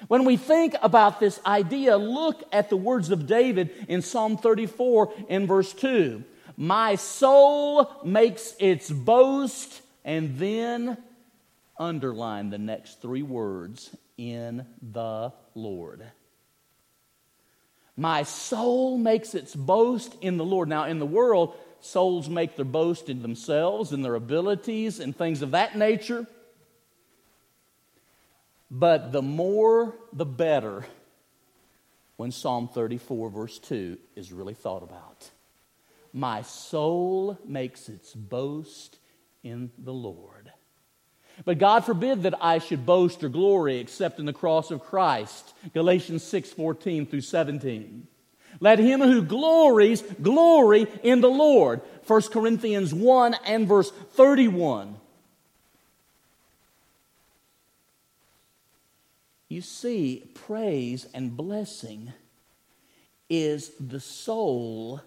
When 0.08 0.24
we 0.24 0.36
think 0.36 0.74
about 0.82 1.20
this 1.20 1.40
idea, 1.44 1.96
look 1.96 2.42
at 2.52 2.70
the 2.70 2.76
words 2.76 3.10
of 3.10 3.26
David 3.26 3.70
in 3.88 4.02
Psalm 4.02 4.36
34 4.36 5.12
in 5.28 5.46
verse 5.46 5.72
2. 5.72 6.24
My 6.56 6.96
soul 6.96 7.90
makes 8.04 8.54
its 8.58 8.90
boast, 8.90 9.80
and 10.04 10.38
then 10.38 10.98
underline 11.78 12.50
the 12.50 12.58
next 12.58 13.00
three 13.00 13.22
words 13.22 13.94
in 14.18 14.66
the 14.82 15.32
Lord. 15.54 16.04
My 17.96 18.22
soul 18.22 18.98
makes 18.98 19.34
its 19.34 19.54
boast 19.54 20.14
in 20.20 20.36
the 20.36 20.44
Lord. 20.44 20.68
Now, 20.68 20.84
in 20.84 20.98
the 20.98 21.06
world, 21.06 21.54
souls 21.80 22.28
make 22.28 22.56
their 22.56 22.64
boast 22.64 23.08
in 23.08 23.22
themselves 23.22 23.92
and 23.92 24.04
their 24.04 24.14
abilities 24.14 25.00
and 25.00 25.16
things 25.16 25.42
of 25.42 25.52
that 25.52 25.76
nature. 25.76 26.26
But 28.70 29.12
the 29.12 29.22
more, 29.22 29.94
the 30.12 30.26
better 30.26 30.84
when 32.16 32.30
Psalm 32.30 32.68
34, 32.68 33.30
verse 33.30 33.58
2 33.58 33.98
is 34.14 34.32
really 34.32 34.54
thought 34.54 34.82
about. 34.82 35.30
My 36.12 36.42
soul 36.42 37.38
makes 37.44 37.88
its 37.88 38.14
boast 38.14 38.98
in 39.42 39.70
the 39.78 39.92
Lord. 39.92 40.52
But 41.44 41.58
God 41.58 41.84
forbid 41.84 42.24
that 42.24 42.34
I 42.44 42.58
should 42.58 42.84
boast 42.84 43.24
or 43.24 43.28
glory 43.28 43.78
except 43.78 44.18
in 44.18 44.26
the 44.26 44.32
cross 44.32 44.70
of 44.70 44.84
Christ. 44.84 45.54
Galatians 45.72 46.22
6 46.24 46.50
14 46.50 47.06
through 47.06 47.22
17. 47.22 48.06
Let 48.58 48.78
him 48.78 49.00
who 49.00 49.22
glories 49.22 50.02
glory 50.02 50.86
in 51.02 51.20
the 51.20 51.30
Lord. 51.30 51.80
1 52.06 52.22
Corinthians 52.24 52.92
1 52.92 53.34
and 53.46 53.66
verse 53.66 53.90
31. 53.90 54.99
You 59.50 59.62
see, 59.62 60.30
praise 60.32 61.08
and 61.12 61.36
blessing 61.36 62.12
is 63.28 63.72
the 63.80 63.98
soul 63.98 65.00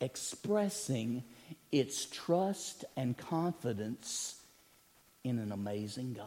expressing 0.00 1.22
its 1.70 2.06
trust 2.06 2.86
and 2.96 3.16
confidence 3.18 4.40
in 5.22 5.38
an 5.38 5.52
amazing 5.52 6.14
God. 6.14 6.26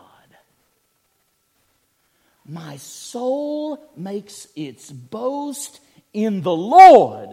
My 2.46 2.78
soul 2.78 3.84
makes 3.98 4.48
its 4.56 4.92
boast 4.92 5.80
in 6.14 6.44
the 6.44 6.56
Lord. 6.56 7.30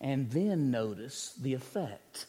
And 0.00 0.30
then 0.30 0.70
notice 0.70 1.34
the 1.42 1.54
effect. 1.54 2.26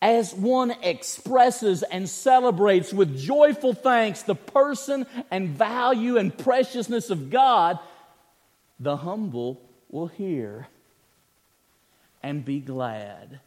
As 0.00 0.32
one 0.32 0.70
expresses 0.82 1.82
and 1.82 2.08
celebrates 2.08 2.92
with 2.92 3.18
joyful 3.18 3.74
thanks 3.74 4.22
the 4.22 4.36
person 4.36 5.06
and 5.30 5.48
value 5.48 6.16
and 6.16 6.36
preciousness 6.36 7.10
of 7.10 7.30
God, 7.30 7.80
the 8.78 8.98
humble 8.98 9.60
will 9.90 10.06
hear 10.06 10.68
and 12.22 12.44
be 12.44 12.60
glad. 12.60 13.40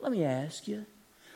Let 0.00 0.12
me 0.12 0.24
ask 0.24 0.68
you, 0.68 0.84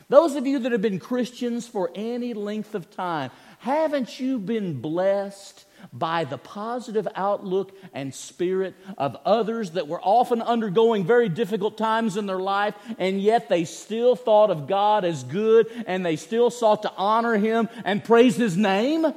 those 0.09 0.35
of 0.35 0.45
you 0.45 0.59
that 0.59 0.71
have 0.71 0.81
been 0.81 0.99
Christians 0.99 1.67
for 1.67 1.89
any 1.95 2.33
length 2.33 2.75
of 2.75 2.91
time, 2.91 3.31
haven't 3.59 4.19
you 4.19 4.37
been 4.37 4.79
blessed 4.79 5.65
by 5.91 6.23
the 6.23 6.37
positive 6.37 7.07
outlook 7.15 7.75
and 7.93 8.13
spirit 8.13 8.75
of 8.97 9.17
others 9.25 9.71
that 9.71 9.87
were 9.87 10.01
often 10.01 10.41
undergoing 10.41 11.05
very 11.05 11.29
difficult 11.29 11.77
times 11.77 12.15
in 12.17 12.25
their 12.25 12.39
life, 12.39 12.75
and 12.97 13.21
yet 13.21 13.49
they 13.49 13.65
still 13.65 14.15
thought 14.15 14.51
of 14.51 14.67
God 14.67 15.03
as 15.03 15.23
good 15.23 15.67
and 15.87 16.05
they 16.05 16.15
still 16.15 16.49
sought 16.49 16.83
to 16.83 16.93
honor 16.95 17.35
Him 17.37 17.67
and 17.83 18.03
praise 18.03 18.35
His 18.35 18.55
name? 18.55 19.13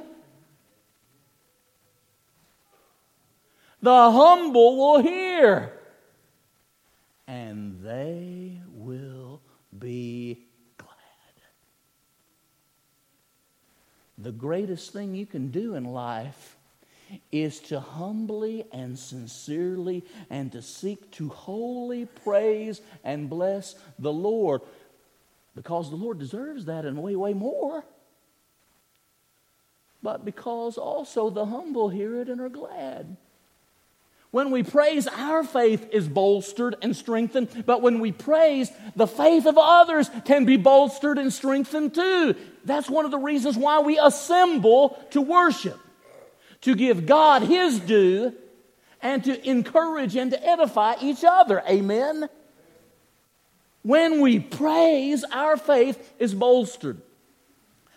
The 3.79 4.11
humble 4.11 4.75
will 4.75 5.01
hear, 5.03 5.71
and 7.27 7.79
they 7.83 8.59
will 8.73 9.39
be 9.77 10.47
glad. 10.77 10.89
The 14.17 14.31
greatest 14.31 14.91
thing 14.93 15.13
you 15.13 15.27
can 15.27 15.51
do 15.51 15.75
in 15.75 15.85
life 15.85 16.56
is 17.31 17.59
to 17.59 17.79
humbly 17.79 18.65
and 18.71 18.97
sincerely 18.97 20.03
and 20.29 20.51
to 20.51 20.61
seek 20.61 21.11
to 21.11 21.29
wholly 21.29 22.05
praise 22.05 22.81
and 23.03 23.29
bless 23.29 23.75
the 23.99 24.13
Lord 24.13 24.61
because 25.55 25.89
the 25.89 25.95
Lord 25.95 26.19
deserves 26.19 26.65
that 26.65 26.85
and 26.85 27.01
way, 27.01 27.15
way 27.15 27.33
more. 27.33 27.83
But 30.03 30.23
because 30.23 30.77
also 30.77 31.29
the 31.29 31.47
humble 31.47 31.89
hear 31.89 32.21
it 32.21 32.29
and 32.29 32.39
are 32.39 32.49
glad. 32.49 33.17
When 34.29 34.51
we 34.51 34.61
praise, 34.61 35.07
our 35.07 35.43
faith 35.43 35.89
is 35.91 36.07
bolstered 36.07 36.75
and 36.81 36.95
strengthened. 36.95 37.63
But 37.65 37.81
when 37.81 37.99
we 37.99 38.11
praise, 38.11 38.69
the 38.95 39.07
faith 39.07 39.47
of 39.47 39.57
others 39.57 40.11
can 40.25 40.45
be 40.45 40.57
bolstered 40.57 41.17
and 41.17 41.33
strengthened 41.33 41.95
too. 41.95 42.35
That's 42.63 42.89
one 42.89 43.05
of 43.05 43.11
the 43.11 43.17
reasons 43.17 43.57
why 43.57 43.79
we 43.79 43.97
assemble 43.97 45.03
to 45.11 45.21
worship 45.21 45.79
to 46.61 46.75
give 46.75 47.05
God 47.05 47.43
His 47.43 47.79
due, 47.79 48.33
and 49.01 49.23
to 49.23 49.49
encourage 49.49 50.15
and 50.15 50.31
to 50.31 50.47
edify 50.47 50.95
each 51.01 51.23
other. 51.23 51.63
Amen? 51.69 52.27
When 53.83 54.21
we 54.21 54.39
praise, 54.39 55.23
our 55.31 55.55
faith 55.55 56.13
is 56.19 56.33
bolstered. 56.33 56.99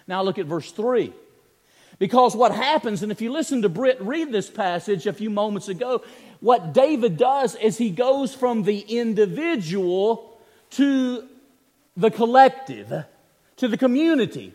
Now 0.06 0.22
look 0.22 0.38
at 0.38 0.46
verse 0.46 0.70
3. 0.70 1.12
Because 1.98 2.34
what 2.34 2.52
happens, 2.52 3.02
and 3.02 3.12
if 3.12 3.20
you 3.20 3.30
listen 3.30 3.62
to 3.62 3.68
Britt 3.68 4.00
read 4.00 4.32
this 4.32 4.48
passage 4.48 5.06
a 5.06 5.12
few 5.12 5.30
moments 5.30 5.68
ago, 5.68 6.02
what 6.40 6.72
David 6.72 7.16
does 7.16 7.54
is 7.56 7.76
he 7.76 7.90
goes 7.90 8.34
from 8.34 8.62
the 8.62 8.80
individual 8.80 10.38
to 10.70 11.28
the 11.96 12.10
collective, 12.10 13.04
to 13.56 13.68
the 13.68 13.76
community. 13.76 14.54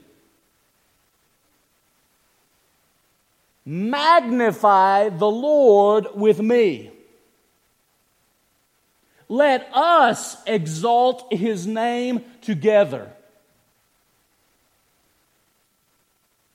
Magnify 3.65 5.09
the 5.09 5.29
Lord 5.29 6.07
with 6.13 6.39
me. 6.39 6.91
Let 9.27 9.67
us 9.73 10.37
exalt 10.45 11.33
his 11.33 11.65
name 11.65 12.23
together. 12.41 13.11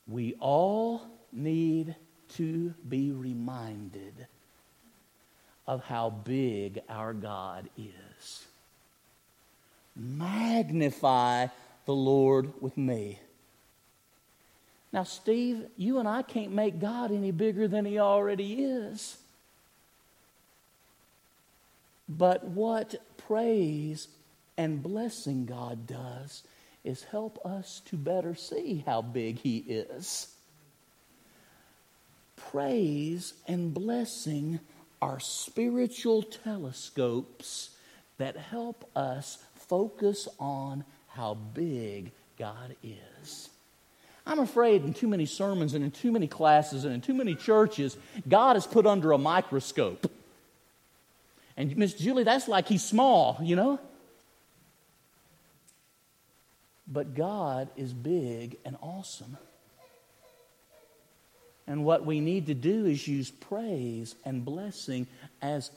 We 0.07 0.35
all 0.39 1.03
need 1.33 1.97
to 2.37 2.75
be 2.89 3.11
reminded 3.11 4.27
of 5.67 5.85
how 5.85 6.11
big 6.11 6.81
our 6.89 7.13
God 7.13 7.69
is. 7.77 8.47
Magnify 9.97 11.49
the 11.87 11.95
Lord 11.95 12.53
with 12.61 12.77
me. 12.77 13.19
Now, 14.93 15.05
Steve, 15.05 15.67
you 15.77 15.99
and 15.99 16.09
I 16.09 16.23
can't 16.23 16.53
make 16.53 16.81
God 16.81 17.13
any 17.13 17.31
bigger 17.31 17.69
than 17.69 17.85
He 17.85 17.99
already 17.99 18.65
is. 18.65 19.17
But 22.09 22.45
what 22.45 22.97
praise 23.17 24.09
and 24.57 24.83
blessing 24.83 25.47
God 25.47 25.87
does 25.87 26.43
is 26.83 27.05
help 27.05 27.45
us 27.47 27.83
to 27.87 27.97
better 27.97 28.35
see 28.35 28.83
how 28.85 29.03
big 29.03 29.39
He 29.39 29.59
is. 29.59 30.35
Praise 32.37 33.35
and 33.47 33.73
blessing 33.73 34.59
are 35.01 35.21
spiritual 35.21 36.23
telescopes 36.23 37.71
that 38.19 38.37
help 38.37 38.91
us 38.97 39.39
focus 39.55 40.27
on 40.39 40.85
how 41.09 41.35
big 41.35 42.11
God 42.39 42.75
is. 42.83 43.51
I'm 44.31 44.39
afraid 44.39 44.85
in 44.85 44.95
too 44.95 45.09
many 45.09 45.27
sermons 45.27 45.75
and 45.75 45.85
in 45.85 45.91
too 45.91 46.13
many 46.13 46.29
classes 46.29 46.85
and 46.85 46.95
in 46.95 47.01
too 47.01 47.15
many 47.15 47.35
churches, 47.35 47.97
God 48.29 48.57
is 48.57 48.65
put 48.65 48.87
under 48.87 49.11
a 49.11 49.19
microscope. 49.19 50.09
And 51.57 51.77
Miss 51.77 51.95
Julie, 51.95 52.23
that's 52.23 52.47
like 52.47 52.69
he's 52.69 52.85
small, 52.85 53.39
you 53.43 53.57
know? 53.57 53.81
But 56.87 57.17
God 57.17 57.71
is 57.77 57.93
big 57.93 58.57
and 58.65 58.77
awesome. 58.81 59.37
And 61.67 61.85
what 61.85 62.07
we 62.07 62.21
need 62.21 62.47
to 62.47 62.55
do 62.55 62.87
is 62.87 63.09
use 63.09 63.33
praise 63.33 64.15
and 64.25 64.45
blessing 64.45 65.09
as 65.43 65.73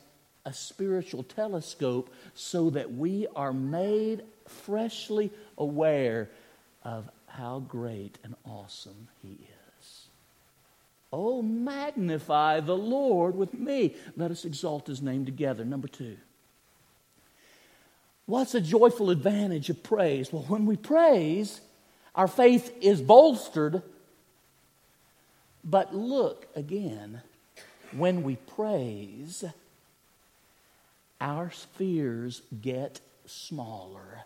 a 0.45 0.53
spiritual 0.53 1.23
telescope 1.23 2.13
so 2.35 2.69
that 2.69 2.93
we 2.93 3.25
are 3.35 3.51
made 3.51 4.21
freshly 4.47 5.31
aware 5.57 6.29
of 6.83 7.09
how 7.33 7.59
great 7.59 8.17
and 8.23 8.35
awesome 8.45 9.07
He 9.21 9.39
is. 9.79 10.07
Oh, 11.11 11.41
magnify 11.41 12.59
the 12.59 12.77
Lord 12.77 13.35
with 13.35 13.53
me. 13.53 13.95
Let 14.15 14.31
us 14.31 14.45
exalt 14.45 14.87
His 14.87 15.01
name 15.01 15.25
together. 15.25 15.65
Number 15.65 15.87
two. 15.87 16.17
What's 18.25 18.55
a 18.55 18.61
joyful 18.61 19.09
advantage 19.09 19.69
of 19.69 19.83
praise? 19.83 20.31
Well, 20.31 20.45
when 20.47 20.65
we 20.65 20.77
praise, 20.77 21.59
our 22.15 22.27
faith 22.27 22.73
is 22.81 23.01
bolstered. 23.01 23.81
But 25.63 25.93
look 25.93 26.47
again, 26.55 27.21
when 27.91 28.23
we 28.23 28.35
praise, 28.35 29.43
our 31.19 31.49
fears 31.49 32.41
get 32.61 33.01
smaller. 33.25 34.25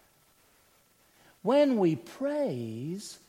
When 1.48 1.78
we 1.78 1.96
praise, 1.96 3.20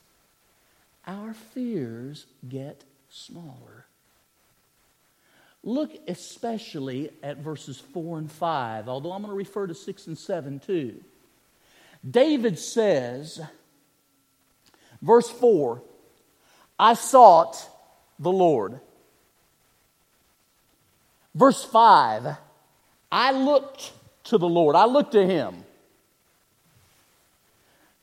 our 1.06 1.34
fears 1.34 2.26
get 2.48 2.82
smaller. 3.08 3.86
Look 5.62 5.92
especially 6.08 7.12
at 7.22 7.36
verses 7.36 7.78
4 7.78 8.18
and 8.18 8.32
5, 8.32 8.88
although 8.88 9.12
I'm 9.12 9.22
going 9.22 9.30
to 9.30 9.36
refer 9.36 9.68
to 9.68 9.74
6 9.74 10.08
and 10.08 10.18
7 10.18 10.58
too. 10.58 10.96
David 12.10 12.58
says, 12.58 13.40
verse 15.00 15.30
4 15.30 15.80
I 16.76 16.94
sought 16.94 17.70
the 18.18 18.32
Lord. 18.32 18.80
Verse 21.36 21.64
5 21.64 22.36
I 23.12 23.30
looked 23.30 23.92
to 24.24 24.38
the 24.38 24.48
Lord, 24.48 24.74
I 24.74 24.86
looked 24.86 25.12
to 25.12 25.24
him. 25.24 25.62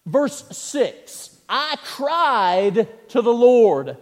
Verse 0.05 0.45
6 0.51 1.37
I 1.47 1.77
cried 1.83 2.87
to 3.09 3.21
the 3.21 3.33
Lord. 3.33 3.97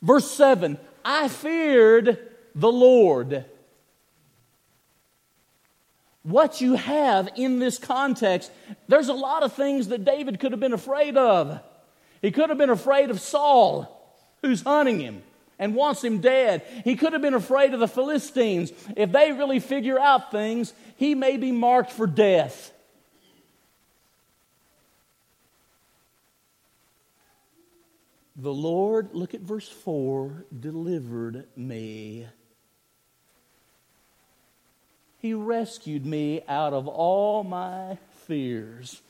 Verse 0.00 0.30
7 0.30 0.78
I 1.04 1.28
feared 1.28 2.18
the 2.54 2.72
Lord. 2.72 3.44
What 6.22 6.60
you 6.60 6.74
have 6.74 7.30
in 7.34 7.58
this 7.58 7.78
context, 7.78 8.52
there's 8.86 9.08
a 9.08 9.14
lot 9.14 9.42
of 9.42 9.54
things 9.54 9.88
that 9.88 10.04
David 10.04 10.38
could 10.38 10.52
have 10.52 10.60
been 10.60 10.72
afraid 10.72 11.16
of. 11.16 11.60
He 12.20 12.30
could 12.30 12.48
have 12.48 12.58
been 12.58 12.70
afraid 12.70 13.10
of 13.10 13.20
Saul, 13.20 14.16
who's 14.40 14.62
hunting 14.62 15.00
him 15.00 15.22
and 15.58 15.74
wants 15.74 16.02
him 16.04 16.20
dead. 16.20 16.62
He 16.84 16.94
could 16.94 17.12
have 17.12 17.22
been 17.22 17.34
afraid 17.34 17.74
of 17.74 17.80
the 17.80 17.88
Philistines. 17.88 18.72
If 18.96 19.10
they 19.10 19.32
really 19.32 19.58
figure 19.58 19.98
out 19.98 20.30
things, 20.30 20.72
he 20.96 21.16
may 21.16 21.36
be 21.36 21.50
marked 21.50 21.90
for 21.90 22.06
death. 22.06 22.71
The 28.36 28.52
Lord, 28.52 29.10
look 29.12 29.34
at 29.34 29.40
verse 29.40 29.68
4, 29.68 30.46
delivered 30.58 31.46
me. 31.54 32.26
He 35.18 35.34
rescued 35.34 36.06
me 36.06 36.42
out 36.48 36.72
of 36.72 36.88
all 36.88 37.44
my 37.44 37.98
fears. 38.26 39.00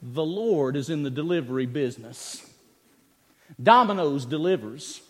The 0.00 0.24
Lord 0.24 0.76
is 0.76 0.88
in 0.88 1.02
the 1.02 1.10
delivery 1.10 1.66
business. 1.66 2.48
Domino's 3.60 4.24
delivers. 4.24 5.00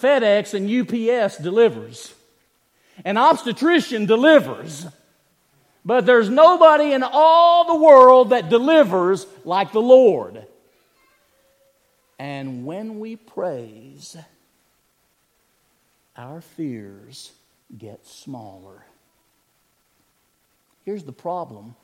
FedEx 0.00 0.54
and 0.54 0.68
UPS 0.68 1.36
delivers. 1.38 2.14
An 3.04 3.16
obstetrician 3.16 4.06
delivers. 4.06 4.86
But 5.84 6.06
there's 6.06 6.28
nobody 6.28 6.92
in 6.92 7.02
all 7.02 7.66
the 7.66 7.84
world 7.84 8.30
that 8.30 8.48
delivers 8.48 9.26
like 9.44 9.72
the 9.72 9.82
Lord. 9.82 10.46
And 12.18 12.66
when 12.66 12.98
we 12.98 13.16
praise, 13.16 14.16
our 16.16 16.40
fears 16.40 17.32
get 17.76 18.06
smaller. 18.06 18.84
Here's 20.84 21.04
the 21.04 21.12
problem 21.12 21.76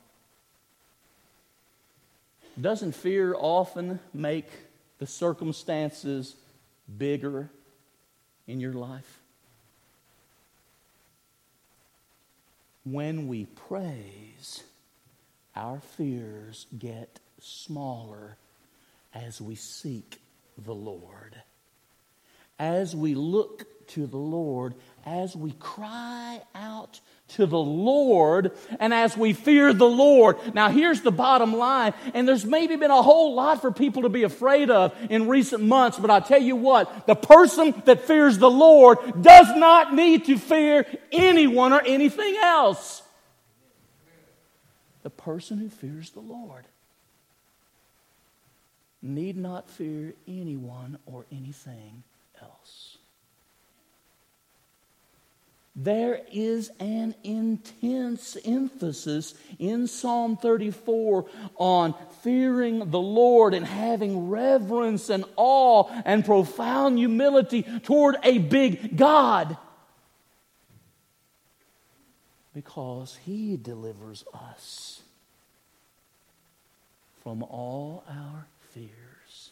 doesn't 2.59 2.93
fear 2.93 3.35
often 3.37 3.99
make 4.13 4.47
the 4.99 5.07
circumstances 5.07 6.35
bigger 6.97 7.49
in 8.47 8.59
your 8.59 8.73
life? 8.73 9.19
When 12.85 13.27
we 13.27 13.45
praise, 13.45 14.63
our 15.55 15.79
fears 15.97 16.67
get 16.77 17.19
smaller 17.41 18.37
as 19.13 19.41
we 19.41 19.55
seek 19.55 20.19
the 20.57 20.73
Lord. 20.73 21.35
As 22.57 22.95
we 22.95 23.15
look 23.15 23.87
to 23.87 24.07
the 24.07 24.17
Lord, 24.17 24.75
as 25.05 25.35
we 25.35 25.51
cry 25.53 26.41
out 26.53 26.99
to 27.27 27.45
the 27.45 27.57
Lord, 27.57 28.51
and 28.79 28.93
as 28.93 29.17
we 29.17 29.33
fear 29.33 29.73
the 29.73 29.89
Lord. 29.89 30.37
Now, 30.53 30.69
here's 30.69 31.01
the 31.01 31.11
bottom 31.11 31.55
line, 31.55 31.93
and 32.13 32.27
there's 32.27 32.45
maybe 32.45 32.75
been 32.75 32.91
a 32.91 33.01
whole 33.01 33.33
lot 33.33 33.61
for 33.61 33.71
people 33.71 34.03
to 34.03 34.09
be 34.09 34.23
afraid 34.23 34.69
of 34.69 34.95
in 35.09 35.27
recent 35.27 35.63
months, 35.63 35.97
but 35.97 36.11
I 36.11 36.19
tell 36.19 36.41
you 36.41 36.55
what, 36.55 37.07
the 37.07 37.15
person 37.15 37.73
that 37.85 38.01
fears 38.01 38.37
the 38.37 38.49
Lord 38.49 38.99
does 39.21 39.47
not 39.55 39.93
need 39.93 40.25
to 40.25 40.37
fear 40.37 40.85
anyone 41.11 41.73
or 41.73 41.81
anything 41.81 42.37
else. 42.37 43.01
The 45.01 45.09
person 45.09 45.57
who 45.57 45.69
fears 45.69 46.11
the 46.11 46.19
Lord 46.19 46.65
need 49.05 49.37
not 49.37 49.69
fear 49.69 50.13
anyone 50.27 50.97
or 51.05 51.25
anything 51.31 52.03
else. 52.41 52.97
There 55.75 56.21
is 56.31 56.71
an 56.79 57.15
intense 57.23 58.37
emphasis 58.45 59.33
in 59.59 59.87
Psalm 59.87 60.37
34 60.37 61.25
on 61.57 61.93
fearing 62.23 62.91
the 62.91 62.99
Lord 62.99 63.53
and 63.53 63.65
having 63.65 64.29
reverence 64.29 65.09
and 65.09 65.25
awe 65.35 65.89
and 66.05 66.23
profound 66.23 66.97
humility 66.97 67.63
toward 67.83 68.15
a 68.23 68.37
big 68.37 68.95
God. 68.95 69.57
Because 72.53 73.19
He 73.25 73.57
delivers 73.57 74.23
us 74.33 75.01
from 77.21 77.43
all 77.43 78.05
our 78.07 78.47
fears. 78.75 79.51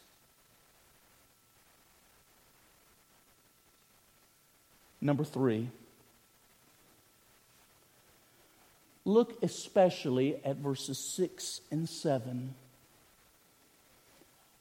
Number 5.02 5.24
three, 5.24 5.70
look 9.06 9.42
especially 9.42 10.40
at 10.46 10.58
verses 10.58 10.98
6 10.98 11.62
and 11.72 11.88
7. 11.90 12.54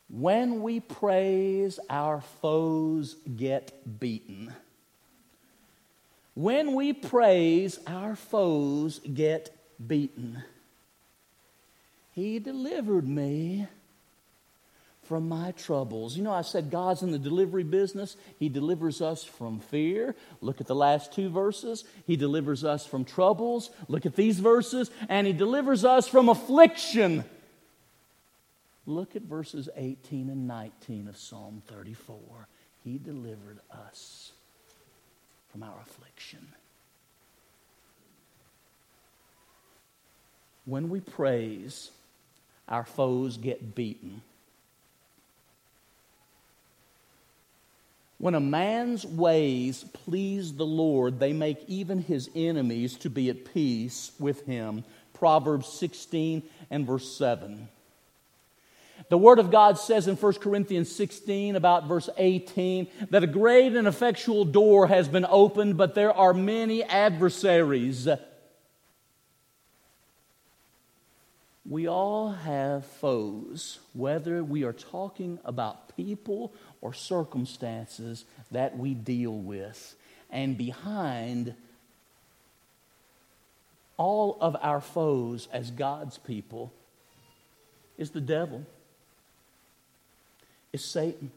When 0.09 0.62
we 0.62 0.81
praise, 0.81 1.79
our 1.90 2.20
foes 2.40 3.16
get 3.37 3.72
beaten. 4.01 4.53
When 6.35 6.75
we 6.75 6.92
praise, 6.92 7.79
our 7.87 8.16
foes 8.16 9.01
get 9.01 9.55
beaten. 9.87 10.42
He 12.14 12.38
delivered 12.38 13.09
me 13.09 13.68
from 15.05 15.29
my 15.29 15.53
troubles. 15.53 16.17
You 16.17 16.23
know, 16.23 16.33
I 16.33 16.43
said 16.43 16.71
God's 16.71 17.03
in 17.03 17.11
the 17.11 17.19
delivery 17.19 17.65
business. 17.65 18.17
He 18.38 18.49
delivers 18.49 19.03
us 19.03 19.25
from 19.25 19.59
fear. 19.59 20.15
Look 20.41 20.61
at 20.61 20.67
the 20.67 20.75
last 20.75 21.12
two 21.12 21.29
verses. 21.29 21.85
He 22.07 22.17
delivers 22.17 22.65
us 22.65 22.87
from 22.87 23.05
troubles. 23.05 23.71
Look 23.88 24.07
at 24.07 24.17
these 24.17 24.38
verses. 24.38 24.91
And 25.09 25.27
He 25.27 25.33
delivers 25.33 25.85
us 25.85 26.07
from 26.07 26.29
affliction. 26.29 27.25
Look 28.87 29.17
at 29.17 29.23
verses 29.23 29.69
18 29.77 30.31
and 30.31 30.47
19 30.47 31.09
of 31.09 31.17
Psalm 31.17 31.62
34. 31.67 32.17
He 32.85 32.99
delivered 32.99 33.59
us 33.71 34.33
from 35.51 35.62
our 35.62 35.81
affliction. 35.83 36.47
When 40.65 40.88
we 40.91 41.01
praise, 41.01 41.91
our 42.69 42.85
foes 42.85 43.37
get 43.37 43.75
beaten. 43.75 44.23
When 48.23 48.37
a 48.37 48.41
man's 48.41 49.05
ways 49.05 49.85
please 49.93 50.53
the 50.53 50.65
Lord, 50.65 51.19
they 51.19 51.33
make 51.33 51.65
even 51.67 51.99
his 51.99 52.31
enemies 52.37 52.95
to 52.99 53.11
be 53.11 53.29
at 53.31 53.53
peace 53.53 54.13
with 54.21 54.47
him. 54.47 54.85
Proverbs 55.13 55.67
16 55.67 56.45
and 56.71 56.87
verse 56.87 57.19
7. 57.19 57.67
The 59.09 59.19
Word 59.19 59.41
of 59.41 59.51
God 59.51 59.77
says 59.77 60.07
in 60.07 60.15
1 60.15 60.35
Corinthians 60.35 60.95
16, 60.95 61.57
about 61.57 61.89
verse 61.89 62.09
18, 62.17 62.87
that 63.11 63.25
a 63.25 63.27
great 63.27 63.75
and 63.75 63.89
effectual 63.89 64.45
door 64.45 64.87
has 64.87 65.09
been 65.09 65.27
opened, 65.29 65.77
but 65.77 65.97
there 65.97 66.13
are 66.13 66.33
many 66.33 66.85
adversaries. 66.85 68.07
We 71.73 71.89
all 71.89 72.33
have 72.33 72.85
foes, 72.85 73.79
whether 73.95 74.45
we 74.45 74.63
are 74.63 74.75
talking 74.75 75.39
about 75.43 75.97
people 75.97 76.53
or 76.83 76.93
circumstances 76.93 78.27
that 78.51 78.77
we 78.77 78.93
deal 78.93 79.33
with. 79.33 79.95
And 80.29 80.59
behind 80.59 81.55
all 83.97 84.37
of 84.43 84.55
our 84.61 84.83
foes 84.83 85.49
as 85.51 85.71
God's 85.71 86.19
people 86.19 86.75
is 87.97 88.11
the 88.11 88.21
devil, 88.21 88.67
is 90.75 90.85
Satan. 90.85 91.31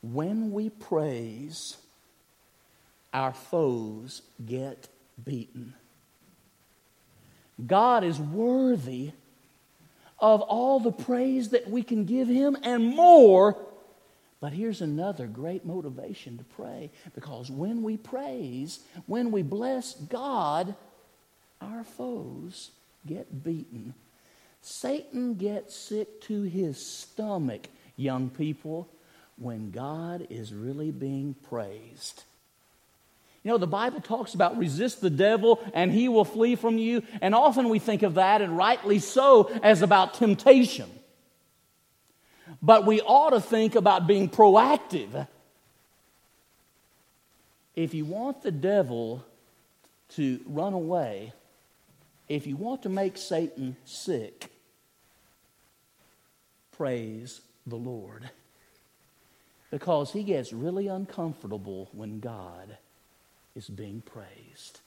When 0.00 0.50
we 0.50 0.70
praise, 0.70 1.76
our 3.12 3.34
foes 3.34 4.22
get 4.42 4.88
beaten. 5.22 5.74
God 7.64 8.04
is 8.04 8.18
worthy 8.18 9.12
of 10.18 10.40
all 10.42 10.80
the 10.80 10.92
praise 10.92 11.50
that 11.50 11.68
we 11.68 11.82
can 11.82 12.04
give 12.04 12.28
Him 12.28 12.56
and 12.62 12.94
more. 12.94 13.56
But 14.40 14.52
here's 14.52 14.82
another 14.82 15.26
great 15.26 15.64
motivation 15.64 16.38
to 16.38 16.44
pray 16.44 16.90
because 17.14 17.50
when 17.50 17.82
we 17.82 17.96
praise, 17.96 18.80
when 19.06 19.30
we 19.30 19.42
bless 19.42 19.94
God, 19.94 20.74
our 21.60 21.84
foes 21.84 22.70
get 23.06 23.42
beaten. 23.44 23.94
Satan 24.60 25.34
gets 25.34 25.76
sick 25.76 26.20
to 26.22 26.42
his 26.42 26.84
stomach, 26.84 27.68
young 27.96 28.28
people, 28.28 28.88
when 29.38 29.70
God 29.70 30.26
is 30.28 30.52
really 30.52 30.90
being 30.90 31.34
praised. 31.48 32.24
You 33.46 33.52
know, 33.52 33.58
the 33.58 33.66
Bible 33.68 34.00
talks 34.00 34.34
about 34.34 34.58
resist 34.58 35.00
the 35.00 35.08
devil 35.08 35.62
and 35.72 35.92
he 35.92 36.08
will 36.08 36.24
flee 36.24 36.56
from 36.56 36.78
you. 36.78 37.04
And 37.20 37.32
often 37.32 37.68
we 37.68 37.78
think 37.78 38.02
of 38.02 38.14
that, 38.14 38.42
and 38.42 38.56
rightly 38.56 38.98
so, 38.98 39.48
as 39.62 39.82
about 39.82 40.14
temptation. 40.14 40.90
But 42.60 42.86
we 42.86 43.00
ought 43.00 43.30
to 43.30 43.40
think 43.40 43.76
about 43.76 44.08
being 44.08 44.28
proactive. 44.28 45.28
If 47.76 47.94
you 47.94 48.04
want 48.04 48.42
the 48.42 48.50
devil 48.50 49.24
to 50.16 50.40
run 50.46 50.72
away, 50.72 51.32
if 52.28 52.48
you 52.48 52.56
want 52.56 52.82
to 52.82 52.88
make 52.88 53.16
Satan 53.16 53.76
sick, 53.84 54.50
praise 56.72 57.42
the 57.64 57.76
Lord. 57.76 58.28
Because 59.70 60.10
he 60.10 60.24
gets 60.24 60.52
really 60.52 60.88
uncomfortable 60.88 61.88
when 61.92 62.18
God 62.18 62.76
is 63.56 63.68
being 63.68 64.02
praised. 64.02 64.80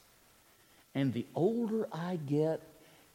And 0.95 1.13
the 1.13 1.25
older 1.35 1.87
I 1.91 2.17
get, 2.27 2.61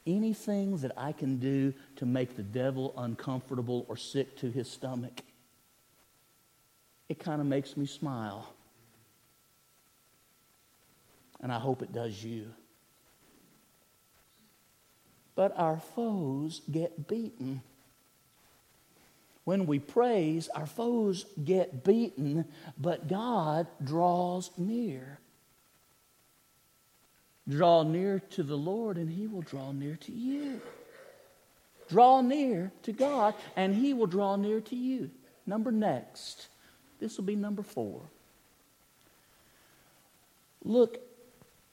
anything 0.07 0.77
that 0.79 0.93
I 0.97 1.13
can 1.13 1.39
do 1.39 1.73
to 1.97 2.07
make 2.07 2.37
the 2.37 2.43
devil 2.43 2.93
uncomfortable 2.97 3.87
or 3.89 3.97
sick 3.97 4.37
to 4.39 4.51
his 4.51 4.71
stomach, 4.71 5.23
it 7.09 7.19
kind 7.19 7.41
of 7.41 7.47
makes 7.47 7.77
me 7.77 7.87
smile. 7.87 8.53
And 11.41 11.53
I 11.53 11.59
hope 11.59 11.83
it 11.83 11.93
does 11.93 12.23
you. 12.23 12.47
But 15.37 15.53
our 15.59 15.79
foes 15.95 16.63
get 16.71 17.09
beaten. 17.09 17.61
When 19.45 19.67
we 19.67 19.79
praise, 19.79 20.49
our 20.49 20.67
foes 20.67 21.27
get 21.43 21.85
beaten, 21.85 22.47
but 22.79 23.09
God 23.09 23.67
draws 23.83 24.51
near. 24.57 25.19
Draw 27.49 27.83
near 27.85 28.21
to 28.31 28.43
the 28.43 28.57
Lord, 28.57 28.97
and 28.97 29.11
He 29.11 29.27
will 29.27 29.43
draw 29.43 29.73
near 29.73 29.97
to 29.97 30.13
you. 30.13 30.61
Draw 31.89 32.23
near 32.23 32.73
to 32.83 32.93
God, 32.93 33.35
and 33.57 33.75
He 33.75 33.93
will 33.93 34.07
draw 34.07 34.37
near 34.37 34.61
to 34.63 34.77
you. 34.77 35.11
Number 35.47 35.71
next. 35.71 36.49
This 37.01 37.17
will 37.19 37.25
be 37.25 37.37
number 37.37 37.63
four. 37.63 38.01
Look 40.65 40.99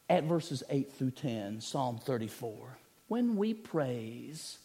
at 0.10 0.26
verses 0.26 0.64
8 0.70 0.92
through 0.92 1.12
10, 1.12 1.62
Psalm 1.62 1.98
34. 1.98 2.78
When 3.08 3.38
we 3.38 3.54
praise, 3.54 4.58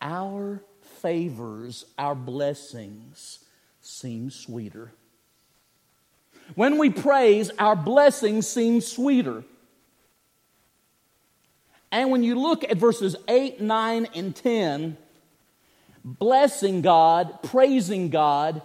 our 0.00 0.62
favors, 1.00 1.84
our 1.98 2.14
blessings 2.14 3.40
seem 3.82 4.30
sweeter. 4.30 4.92
When 6.54 6.78
we 6.78 6.88
praise, 6.90 7.50
our 7.58 7.76
blessings 7.76 8.46
seem 8.46 8.80
sweeter. 8.80 9.44
And 11.94 12.10
when 12.10 12.24
you 12.24 12.34
look 12.34 12.64
at 12.64 12.76
verses 12.76 13.14
8, 13.28 13.60
9, 13.60 14.08
and 14.16 14.34
10, 14.34 14.96
blessing 16.04 16.82
God, 16.82 17.40
praising 17.44 18.10
God 18.10 18.62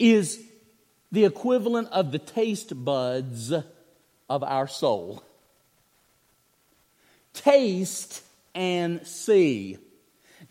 is 0.00 0.42
the 1.12 1.26
equivalent 1.26 1.90
of 1.92 2.10
the 2.10 2.18
taste 2.18 2.72
buds 2.84 3.52
of 3.52 4.42
our 4.42 4.66
soul. 4.66 5.22
Taste 7.34 8.24
and 8.52 9.06
see. 9.06 9.78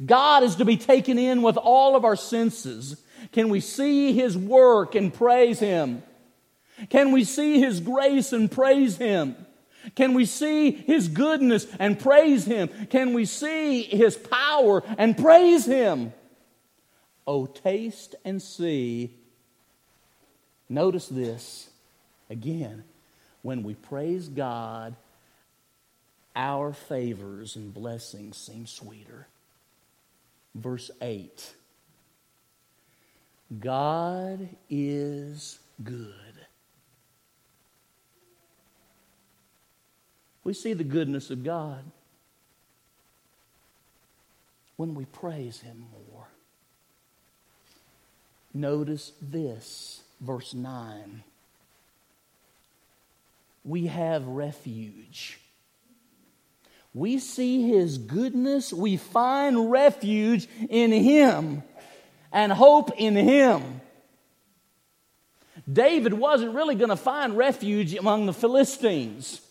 God 0.03 0.43
is 0.43 0.55
to 0.55 0.63
be 0.63 0.77
taken 0.77 1.17
in 1.17 1.41
with 1.41 1.57
all 1.57 1.97
of 1.97 2.05
our 2.05 2.15
senses. 2.15 2.95
Can 3.33 3.49
we 3.49 3.59
see 3.59 4.13
His 4.13 4.37
work 4.37 4.95
and 4.95 5.13
praise 5.13 5.59
Him? 5.59 6.01
Can 6.89 7.11
we 7.11 7.25
see 7.25 7.59
His 7.59 7.81
grace 7.81 8.31
and 8.31 8.49
praise 8.49 8.95
Him? 8.95 9.35
Can 9.95 10.13
we 10.13 10.25
see 10.25 10.71
His 10.71 11.07
goodness 11.07 11.67
and 11.79 11.99
praise 11.99 12.45
Him? 12.45 12.69
Can 12.89 13.13
we 13.13 13.25
see 13.25 13.83
His 13.83 14.15
power 14.15 14.83
and 14.97 15.17
praise 15.17 15.65
Him? 15.65 16.13
Oh, 17.27 17.45
taste 17.45 18.15
and 18.25 18.41
see. 18.41 19.13
Notice 20.67 21.07
this 21.07 21.69
again. 22.29 22.83
When 23.41 23.63
we 23.63 23.73
praise 23.73 24.27
God, 24.27 24.95
our 26.35 26.73
favors 26.73 27.55
and 27.55 27.73
blessings 27.73 28.37
seem 28.37 28.65
sweeter. 28.65 29.27
Verse 30.55 30.91
8 31.01 31.53
God 33.59 34.47
is 34.69 35.57
good. 35.83 36.13
We 40.43 40.53
see 40.53 40.73
the 40.73 40.83
goodness 40.83 41.29
of 41.29 41.43
God 41.43 41.83
when 44.77 44.95
we 44.95 45.05
praise 45.05 45.59
Him 45.59 45.85
more. 45.91 46.27
Notice 48.53 49.11
this, 49.21 50.01
verse 50.21 50.53
9. 50.53 51.23
We 53.65 53.87
have 53.87 54.25
refuge. 54.25 55.39
We 56.93 57.19
see 57.19 57.67
His 57.67 57.97
goodness, 57.97 58.73
we 58.73 58.97
find 58.97 59.69
refuge 59.69 60.47
in 60.69 60.91
Him 60.91 61.61
and 62.31 62.51
hope 62.51 62.91
in 62.97 63.15
Him. 63.15 63.81
David 65.71 66.13
wasn't 66.13 66.55
really 66.55 66.75
going 66.75 66.89
to 66.89 66.95
find 66.95 67.37
refuge 67.37 67.93
among 67.93 68.25
the 68.25 68.33
Philistines. 68.33 69.41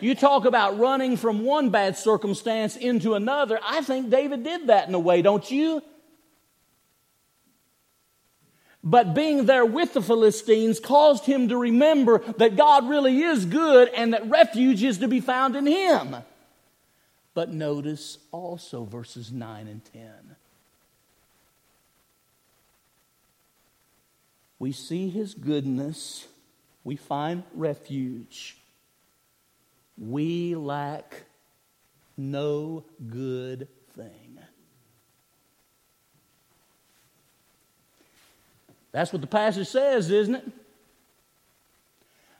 You 0.00 0.14
talk 0.14 0.44
about 0.44 0.78
running 0.78 1.16
from 1.16 1.44
one 1.44 1.70
bad 1.70 1.96
circumstance 1.96 2.76
into 2.76 3.14
another. 3.14 3.58
I 3.62 3.82
think 3.82 4.10
David 4.10 4.44
did 4.44 4.68
that 4.68 4.88
in 4.88 4.94
a 4.94 4.98
way, 4.98 5.22
don't 5.22 5.48
you? 5.50 5.82
But 8.84 9.14
being 9.14 9.46
there 9.46 9.64
with 9.64 9.94
the 9.94 10.02
Philistines 10.02 10.80
caused 10.80 11.24
him 11.24 11.48
to 11.48 11.56
remember 11.56 12.18
that 12.38 12.56
God 12.56 12.88
really 12.88 13.22
is 13.22 13.44
good 13.44 13.88
and 13.88 14.12
that 14.12 14.28
refuge 14.28 14.82
is 14.82 14.98
to 14.98 15.08
be 15.08 15.20
found 15.20 15.54
in 15.54 15.66
him. 15.66 16.16
But 17.34 17.50
notice 17.50 18.18
also 18.32 18.84
verses 18.84 19.30
9 19.30 19.68
and 19.68 19.84
10. 19.92 20.36
We 24.58 24.72
see 24.72 25.08
his 25.08 25.34
goodness, 25.34 26.26
we 26.84 26.96
find 26.96 27.44
refuge. 27.54 28.56
We 29.98 30.54
lack 30.54 31.24
no 32.16 32.84
good 33.08 33.68
thing. 33.96 34.38
That's 38.92 39.12
what 39.12 39.22
the 39.22 39.26
passage 39.26 39.68
says, 39.68 40.10
isn't 40.10 40.34
it? 40.34 40.44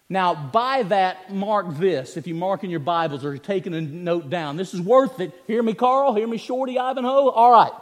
Now, 0.09 0.35
by 0.35 0.83
that, 0.85 1.33
mark 1.33 1.79
this. 1.79 2.19
If 2.19 2.27
you 2.27 2.35
mark 2.35 2.65
in 2.65 2.71
your 2.71 2.81
Bibles 2.81 3.25
or 3.25 3.31
you're 3.31 3.39
taking 3.39 3.73
a 3.73 3.81
note 3.81 4.29
down, 4.29 4.59
this 4.59 4.75
is 4.75 4.81
worth 4.81 5.21
it. 5.21 5.33
Hear 5.47 5.63
me, 5.63 5.73
Carl? 5.73 6.15
Hear 6.15 6.29
me, 6.29 6.37
Shorty, 6.37 6.79
Ivanhoe? 6.79 7.31
All 7.31 7.51
right. 7.51 7.73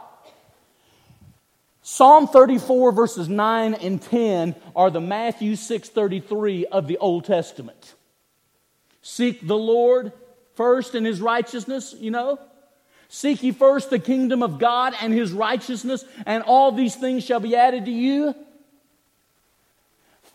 Psalm 1.81 2.27
34 2.27 2.91
verses 2.93 3.27
9 3.27 3.73
and 3.73 4.01
10 4.01 4.55
are 4.75 4.89
the 4.89 5.01
Matthew 5.01 5.55
6:33 5.55 6.65
of 6.65 6.87
the 6.87 6.97
Old 6.99 7.25
Testament. 7.25 7.95
Seek 9.01 9.45
the 9.45 9.57
Lord 9.57 10.11
first 10.55 10.95
and 10.95 11.05
his 11.05 11.21
righteousness, 11.21 11.95
you 11.97 12.11
know? 12.11 12.39
Seek 13.09 13.43
ye 13.43 13.51
first 13.51 13.89
the 13.89 13.99
kingdom 13.99 14.41
of 14.41 14.57
God 14.59 14.93
and 15.01 15.13
his 15.13 15.31
righteousness, 15.33 16.05
and 16.25 16.43
all 16.43 16.71
these 16.71 16.95
things 16.95 17.25
shall 17.25 17.39
be 17.39 17.55
added 17.55 17.85
to 17.85 17.91
you. 17.91 18.35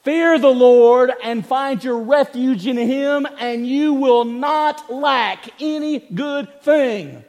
Fear 0.06 0.38
the 0.38 0.46
Lord 0.46 1.10
and 1.24 1.44
find 1.44 1.82
your 1.82 1.98
refuge 1.98 2.64
in 2.64 2.76
Him, 2.76 3.26
and 3.40 3.66
you 3.66 3.94
will 3.94 4.24
not 4.24 4.88
lack 4.88 5.60
any 5.60 5.98
good 5.98 6.62
thing. 6.62 7.24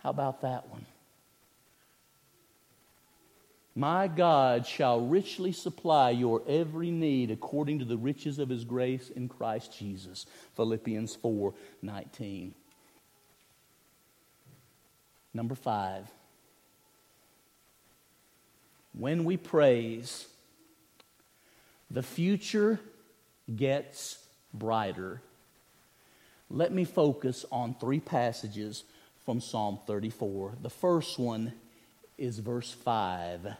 How 0.00 0.10
about 0.10 0.42
that? 0.42 0.64
My 3.74 4.06
God 4.06 4.66
shall 4.66 5.00
richly 5.00 5.52
supply 5.52 6.10
your 6.10 6.42
every 6.46 6.90
need 6.90 7.30
according 7.30 7.78
to 7.78 7.84
the 7.86 7.96
riches 7.96 8.38
of 8.38 8.50
his 8.50 8.64
grace 8.64 9.08
in 9.08 9.28
Christ 9.28 9.78
Jesus. 9.78 10.26
Philippians 10.56 11.14
4 11.16 11.54
19. 11.80 12.54
Number 15.34 15.54
five. 15.54 16.10
When 18.92 19.24
we 19.24 19.38
praise, 19.38 20.26
the 21.90 22.02
future 22.02 22.78
gets 23.56 24.18
brighter. 24.52 25.22
Let 26.50 26.72
me 26.72 26.84
focus 26.84 27.46
on 27.50 27.74
three 27.74 28.00
passages 28.00 28.84
from 29.24 29.40
Psalm 29.40 29.78
34. 29.86 30.56
The 30.60 30.68
first 30.68 31.18
one 31.18 31.54
is 32.18 32.38
verse 32.38 32.70
5. 32.72 33.54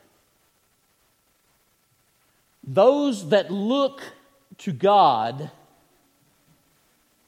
Those 2.64 3.28
that 3.30 3.50
look 3.50 4.02
to 4.58 4.72
God 4.72 5.50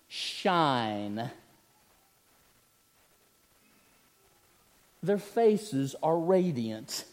shine. 0.08 1.30
Their 5.02 5.18
faces 5.18 5.96
are 6.02 6.18
radiant. 6.18 7.04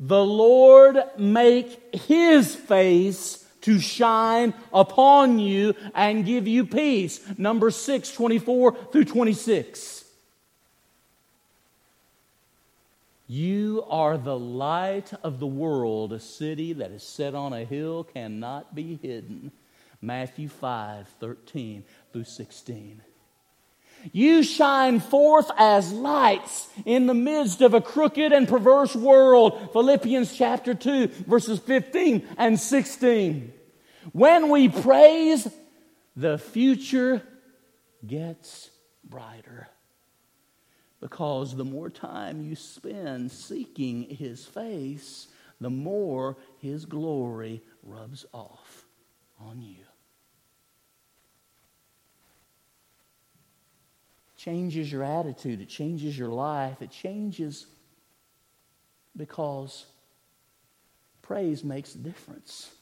The 0.00 0.24
Lord 0.24 0.96
make 1.16 1.94
his 1.94 2.54
face 2.56 3.46
to 3.60 3.78
shine 3.78 4.54
upon 4.72 5.38
you 5.38 5.74
and 5.94 6.24
give 6.24 6.48
you 6.48 6.66
peace. 6.66 7.20
Number 7.38 7.70
6, 7.70 8.12
24 8.12 8.76
through 8.90 9.04
26. 9.04 10.01
You 13.32 13.86
are 13.88 14.18
the 14.18 14.38
light 14.38 15.10
of 15.22 15.40
the 15.40 15.46
world. 15.46 16.12
A 16.12 16.20
city 16.20 16.74
that 16.74 16.90
is 16.90 17.02
set 17.02 17.34
on 17.34 17.54
a 17.54 17.64
hill 17.64 18.04
cannot 18.04 18.74
be 18.74 18.98
hidden. 19.00 19.52
Matthew 20.02 20.50
5, 20.50 21.08
13 21.18 21.82
through 22.12 22.24
16. 22.24 23.00
You 24.12 24.42
shine 24.42 25.00
forth 25.00 25.50
as 25.56 25.94
lights 25.94 26.68
in 26.84 27.06
the 27.06 27.14
midst 27.14 27.62
of 27.62 27.72
a 27.72 27.80
crooked 27.80 28.32
and 28.32 28.46
perverse 28.46 28.94
world. 28.94 29.70
Philippians 29.72 30.36
chapter 30.36 30.74
2, 30.74 31.06
verses 31.26 31.58
15 31.58 32.28
and 32.36 32.60
16. 32.60 33.50
When 34.12 34.50
we 34.50 34.68
praise, 34.68 35.48
the 36.14 36.36
future 36.36 37.22
gets 38.06 38.68
brighter. 39.02 39.70
Because 41.02 41.54
the 41.54 41.64
more 41.66 41.90
time 41.90 42.40
you 42.40 42.56
spend 42.56 43.30
seeking 43.30 44.04
His 44.04 44.46
face, 44.46 45.28
the 45.60 45.68
more 45.68 46.38
His 46.60 46.86
glory 46.86 47.60
rubs 47.82 48.24
off 48.32 48.86
on 49.38 49.60
you. 49.60 49.84
changes 54.42 54.90
your 54.90 55.04
attitude, 55.04 55.60
it 55.60 55.68
changes 55.68 56.18
your 56.18 56.28
life, 56.28 56.82
it 56.82 56.90
changes 56.90 57.66
because 59.16 59.86
praise 61.20 61.62
makes 61.62 61.94
a 61.94 61.98
difference. 61.98 62.72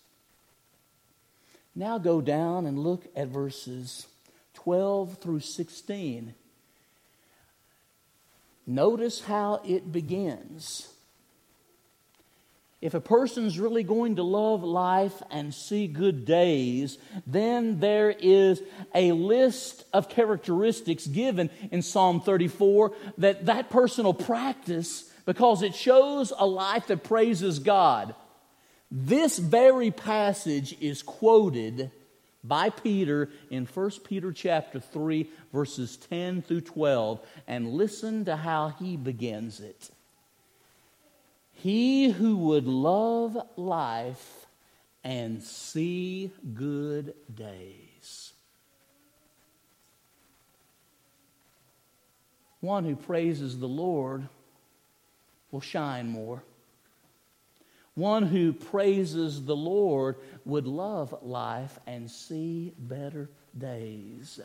Now 1.74 1.98
go 1.98 2.22
down 2.22 2.64
and 2.64 2.78
look 2.78 3.04
at 3.14 3.28
verses 3.28 4.06
12 4.54 5.18
through 5.18 5.40
16. 5.40 6.34
Notice 8.66 9.20
how 9.22 9.60
it 9.64 9.90
begins. 9.90 10.88
If 12.80 12.94
a 12.94 13.00
person's 13.00 13.58
really 13.58 13.82
going 13.82 14.16
to 14.16 14.22
love 14.22 14.62
life 14.62 15.22
and 15.30 15.52
see 15.52 15.86
good 15.86 16.24
days, 16.24 16.96
then 17.26 17.78
there 17.78 18.10
is 18.10 18.62
a 18.94 19.12
list 19.12 19.84
of 19.92 20.08
characteristics 20.08 21.06
given 21.06 21.50
in 21.70 21.82
Psalm 21.82 22.22
34 22.22 22.92
that 23.18 23.46
that 23.46 23.68
person 23.68 24.06
will 24.06 24.14
practice 24.14 25.10
because 25.26 25.62
it 25.62 25.74
shows 25.74 26.32
a 26.38 26.46
life 26.46 26.86
that 26.86 27.04
praises 27.04 27.58
God. 27.58 28.14
This 28.90 29.38
very 29.38 29.90
passage 29.90 30.74
is 30.80 31.02
quoted 31.02 31.90
by 32.42 32.70
Peter 32.70 33.30
in 33.50 33.66
1 33.66 33.90
Peter 34.04 34.32
chapter 34.32 34.80
3 34.80 35.30
verses 35.52 35.96
10 35.96 36.42
through 36.42 36.62
12 36.62 37.20
and 37.46 37.68
listen 37.68 38.24
to 38.24 38.36
how 38.36 38.68
he 38.68 38.96
begins 38.96 39.60
it. 39.60 39.90
He 41.52 42.10
who 42.10 42.36
would 42.38 42.66
love 42.66 43.36
life 43.56 44.46
and 45.04 45.42
see 45.42 46.30
good 46.54 47.14
days. 47.34 48.32
One 52.60 52.84
who 52.84 52.96
praises 52.96 53.58
the 53.58 53.68
Lord 53.68 54.28
will 55.50 55.60
shine 55.60 56.08
more. 56.08 56.42
One 58.00 58.22
who 58.22 58.54
praises 58.54 59.44
the 59.44 59.54
Lord 59.54 60.16
would 60.46 60.66
love 60.66 61.14
life 61.20 61.78
and 61.86 62.10
see 62.10 62.72
better 62.78 63.28
days. 63.56 64.40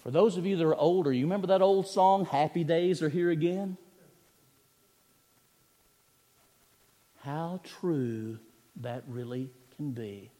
For 0.00 0.10
those 0.10 0.36
of 0.36 0.44
you 0.44 0.58
that 0.58 0.66
are 0.66 0.74
older, 0.74 1.10
you 1.10 1.24
remember 1.24 1.46
that 1.46 1.62
old 1.62 1.88
song, 1.88 2.26
Happy 2.26 2.64
Days 2.64 3.02
Are 3.02 3.08
Here 3.08 3.30
Again? 3.30 3.78
How 7.20 7.60
true 7.64 8.38
that 8.82 9.04
really 9.08 9.48
can 9.76 9.92
be 9.92 10.30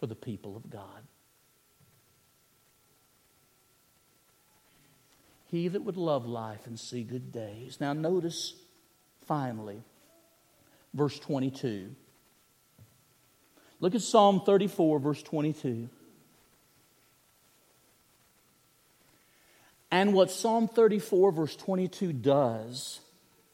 for 0.00 0.06
the 0.06 0.14
people 0.14 0.56
of 0.56 0.70
God. 0.70 1.02
He 5.50 5.68
that 5.68 5.82
would 5.82 5.96
love 5.96 6.26
life 6.26 6.66
and 6.66 6.78
see 6.78 7.02
good 7.02 7.32
days. 7.32 7.78
Now, 7.80 7.92
notice 7.92 8.54
finally, 9.26 9.82
verse 10.94 11.18
22. 11.18 11.94
Look 13.80 13.94
at 13.94 14.02
Psalm 14.02 14.42
34, 14.44 14.98
verse 14.98 15.22
22. 15.22 15.88
And 19.90 20.12
what 20.12 20.30
Psalm 20.30 20.68
34, 20.68 21.32
verse 21.32 21.56
22 21.56 22.12
does, 22.12 23.00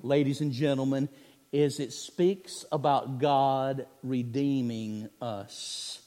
ladies 0.01 0.41
and 0.41 0.51
gentlemen, 0.51 1.09
is 1.53 1.79
it 1.79 1.93
speaks 1.93 2.65
about 2.73 3.19
God 3.21 3.87
redeeming 4.03 5.09
us, 5.21 6.01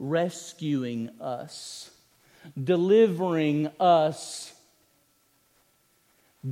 rescuing 0.00 1.10
us, 1.20 1.90
delivering 2.62 3.70
us. 3.78 4.52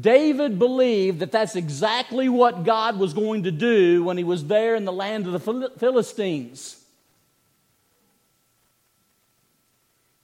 David 0.01 0.59
believed 0.59 1.21
that 1.21 1.31
that's 1.31 1.57
exactly 1.57 2.29
what 2.29 2.65
God 2.65 2.99
was 2.99 3.13
going 3.13 3.45
to 3.45 3.51
do 3.51 4.03
when 4.03 4.17
he 4.17 4.25
was 4.25 4.47
there 4.47 4.75
in 4.75 4.85
the 4.85 4.93
land 4.93 5.27
of 5.27 5.33
the 5.33 5.71
Philistines. 5.79 6.85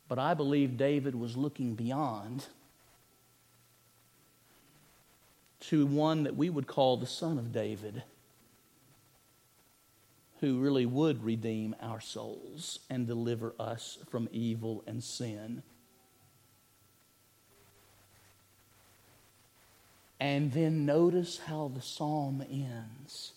But 0.09 0.19
I 0.19 0.35
believe 0.35 0.77
David 0.77 1.15
was 1.15 1.37
looking 1.37 1.77
beyond 1.77 2.47
to 5.61 5.87
one 5.87 6.25
that 6.25 6.37
we 6.37 6.51
would 6.51 6.67
call 6.67 6.97
the 6.97 7.07
Son 7.07 7.39
of 7.39 7.53
David, 7.53 8.03
who 10.41 10.59
really 10.59 10.87
would 10.87 11.23
redeem 11.23 11.77
our 11.81 12.01
souls 12.01 12.81
and 12.91 13.07
deliver 13.07 13.55
us 13.61 13.99
from 14.11 14.29
evil 14.33 14.83
and 14.87 15.05
sin. 15.05 15.63
And 20.21 20.53
then 20.53 20.85
notice 20.85 21.39
how 21.39 21.73
the 21.75 21.81
psalm 21.81 22.45
ends. 22.51 23.33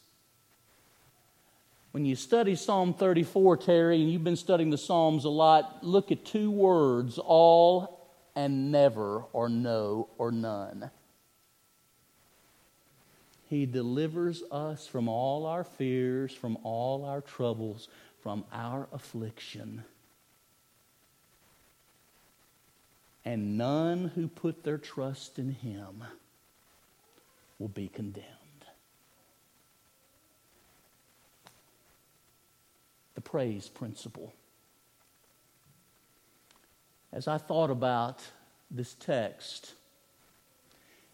When 1.91 2.05
you 2.05 2.15
study 2.15 2.55
Psalm 2.55 2.93
34, 2.93 3.57
Terry, 3.57 4.01
and 4.01 4.11
you've 4.11 4.23
been 4.23 4.35
studying 4.35 4.69
the 4.69 4.77
Psalms 4.77 5.23
a 5.23 5.29
lot, 5.29 5.83
look 5.83 6.11
at 6.11 6.25
two 6.25 6.51
words 6.51 7.19
all 7.19 8.09
and 8.35 8.71
never, 8.71 9.23
or 9.31 9.47
no, 9.47 10.09
or 10.17 10.31
none. 10.31 10.89
He 13.47 13.65
delivers 13.67 14.41
us 14.51 14.87
from 14.87 15.07
all 15.07 15.45
our 15.45 15.63
fears, 15.63 16.33
from 16.33 16.57
all 16.63 17.05
our 17.05 17.21
troubles, 17.21 17.87
from 18.23 18.43
our 18.51 18.87
affliction. 18.91 19.83
And 23.23 23.57
none 23.57 24.11
who 24.15 24.27
put 24.27 24.63
their 24.63 24.79
trust 24.79 25.37
in 25.37 25.51
Him 25.51 26.03
will 27.63 27.69
be 27.69 27.87
condemned. 27.87 28.27
The 33.15 33.21
praise 33.21 33.69
principle. 33.69 34.33
As 37.13 37.29
I 37.29 37.37
thought 37.37 37.69
about 37.69 38.19
this 38.69 38.95
text, 38.95 39.75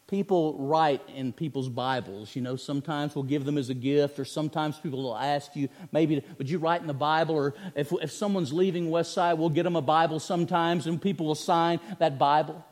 people 0.08 0.56
write 0.58 1.04
in 1.16 1.34
people's 1.34 1.70
Bibles. 1.70 2.36
You 2.36 2.42
know, 2.42 2.56
sometimes 2.56 3.14
we'll 3.14 3.26
give 3.26 3.46
them 3.46 3.60
as 3.60 3.70
a 3.70 3.76
gift, 3.76 4.18
or 4.18 4.26
sometimes 4.26 4.80
people 4.80 5.04
will 5.04 5.16
ask 5.16 5.56
you, 5.56 5.70
maybe, 5.92 6.24
would 6.40 6.50
you 6.50 6.58
write 6.58 6.82
in 6.82 6.88
the 6.88 6.96
Bible? 6.96 7.36
Or 7.36 7.54
if, 7.76 7.94
if 8.02 8.12
someone's 8.12 8.52
leaving 8.52 8.90
Westside, 8.90 9.38
we'll 9.38 9.50
get 9.50 9.64
them 9.66 9.76
a 9.76 9.84
Bible 9.84 10.20
sometimes, 10.20 10.88
and 10.88 11.00
people 11.00 11.28
will 11.28 11.36
sign 11.36 11.80
that 12.00 12.18
Bible. 12.18 12.66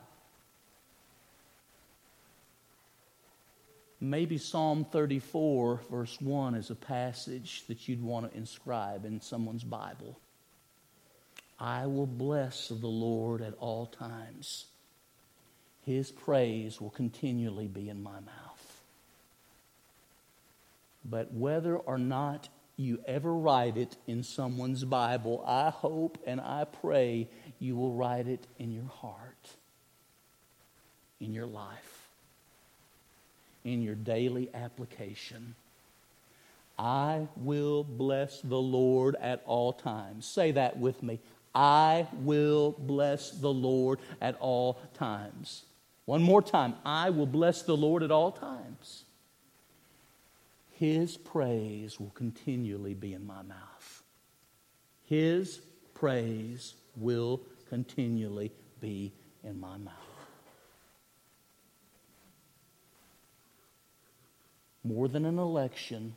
Maybe 4.00 4.38
Psalm 4.38 4.84
34, 4.84 5.80
verse 5.90 6.20
1, 6.20 6.54
is 6.54 6.70
a 6.70 6.76
passage 6.76 7.64
that 7.66 7.88
you'd 7.88 8.02
want 8.02 8.30
to 8.30 8.38
inscribe 8.38 9.04
in 9.04 9.20
someone's 9.20 9.64
Bible. 9.64 10.18
I 11.58 11.86
will 11.86 12.06
bless 12.06 12.68
the 12.68 12.86
Lord 12.86 13.42
at 13.42 13.54
all 13.58 13.86
times. 13.86 14.66
His 15.84 16.12
praise 16.12 16.80
will 16.80 16.90
continually 16.90 17.66
be 17.66 17.88
in 17.88 18.02
my 18.02 18.20
mouth. 18.20 18.82
But 21.04 21.32
whether 21.32 21.76
or 21.76 21.98
not 21.98 22.48
you 22.76 23.00
ever 23.06 23.34
write 23.34 23.76
it 23.76 23.96
in 24.06 24.22
someone's 24.22 24.84
Bible, 24.84 25.42
I 25.44 25.70
hope 25.70 26.18
and 26.24 26.40
I 26.40 26.64
pray 26.64 27.28
you 27.58 27.74
will 27.74 27.94
write 27.94 28.28
it 28.28 28.46
in 28.58 28.70
your 28.70 28.88
heart, 29.00 29.56
in 31.20 31.32
your 31.32 31.46
life, 31.46 31.97
in 33.72 33.82
your 33.82 33.94
daily 33.94 34.48
application. 34.54 35.54
I 36.78 37.26
will 37.36 37.82
bless 37.84 38.40
the 38.40 38.60
Lord 38.60 39.16
at 39.20 39.42
all 39.46 39.72
times. 39.72 40.26
Say 40.26 40.52
that 40.52 40.78
with 40.78 41.02
me. 41.02 41.18
I 41.54 42.06
will 42.20 42.76
bless 42.78 43.30
the 43.32 43.52
Lord 43.52 43.98
at 44.20 44.36
all 44.38 44.80
times. 44.94 45.64
One 46.04 46.22
more 46.22 46.42
time. 46.42 46.74
I 46.84 47.10
will 47.10 47.26
bless 47.26 47.62
the 47.62 47.76
Lord 47.76 48.02
at 48.02 48.10
all 48.10 48.30
times. 48.30 49.04
His 50.70 51.16
praise 51.16 51.98
will 51.98 52.12
continually 52.14 52.94
be 52.94 53.12
in 53.12 53.26
my 53.26 53.42
mouth. 53.42 54.02
His 55.04 55.60
praise 55.94 56.74
will 56.96 57.40
continually 57.68 58.52
be 58.80 59.12
in 59.42 59.58
my 59.58 59.76
mouth. 59.78 60.07
More 64.84 65.08
than 65.08 65.24
an 65.24 65.38
election, 65.38 66.14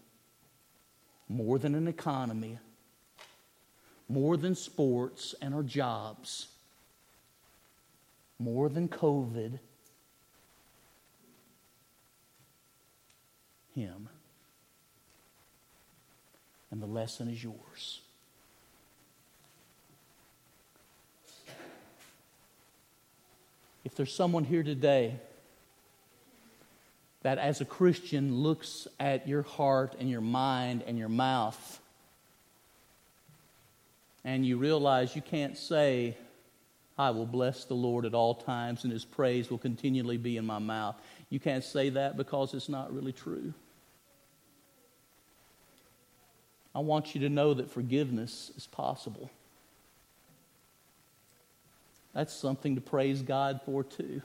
more 1.27 1.59
than 1.59 1.75
an 1.75 1.87
economy, 1.87 2.59
more 4.07 4.37
than 4.37 4.55
sports 4.55 5.35
and 5.41 5.53
our 5.53 5.63
jobs, 5.63 6.47
more 8.39 8.69
than 8.69 8.87
COVID 8.87 9.59
him. 13.75 14.09
And 16.69 16.81
the 16.81 16.87
lesson 16.87 17.29
is 17.29 17.43
yours. 17.43 18.01
If 23.83 23.95
there's 23.95 24.13
someone 24.13 24.43
here 24.43 24.63
today 24.63 25.15
that, 27.23 27.37
as 27.37 27.61
a 27.61 27.65
Christian, 27.65 28.35
looks 28.35 28.87
at 28.99 29.27
your 29.27 29.43
heart 29.43 29.95
and 29.99 30.09
your 30.09 30.21
mind 30.21 30.83
and 30.87 30.97
your 30.97 31.09
mouth, 31.09 31.79
and 34.23 34.45
you 34.45 34.57
realize 34.57 35.15
you 35.15 35.21
can't 35.21 35.57
say, 35.57 36.17
I 36.97 37.11
will 37.11 37.25
bless 37.25 37.65
the 37.65 37.73
Lord 37.73 38.05
at 38.05 38.13
all 38.13 38.35
times, 38.35 38.83
and 38.83 38.93
his 38.93 39.05
praise 39.05 39.49
will 39.49 39.57
continually 39.57 40.17
be 40.17 40.37
in 40.37 40.45
my 40.45 40.59
mouth. 40.59 40.95
You 41.29 41.39
can't 41.39 41.63
say 41.63 41.89
that 41.89 42.17
because 42.17 42.53
it's 42.53 42.69
not 42.69 42.93
really 42.93 43.13
true. 43.13 43.53
I 46.73 46.79
want 46.79 47.15
you 47.15 47.21
to 47.21 47.29
know 47.29 47.53
that 47.53 47.69
forgiveness 47.69 48.51
is 48.55 48.67
possible. 48.67 49.29
That's 52.13 52.33
something 52.33 52.75
to 52.75 52.81
praise 52.81 53.21
God 53.21 53.61
for, 53.65 53.83
too. 53.83 54.21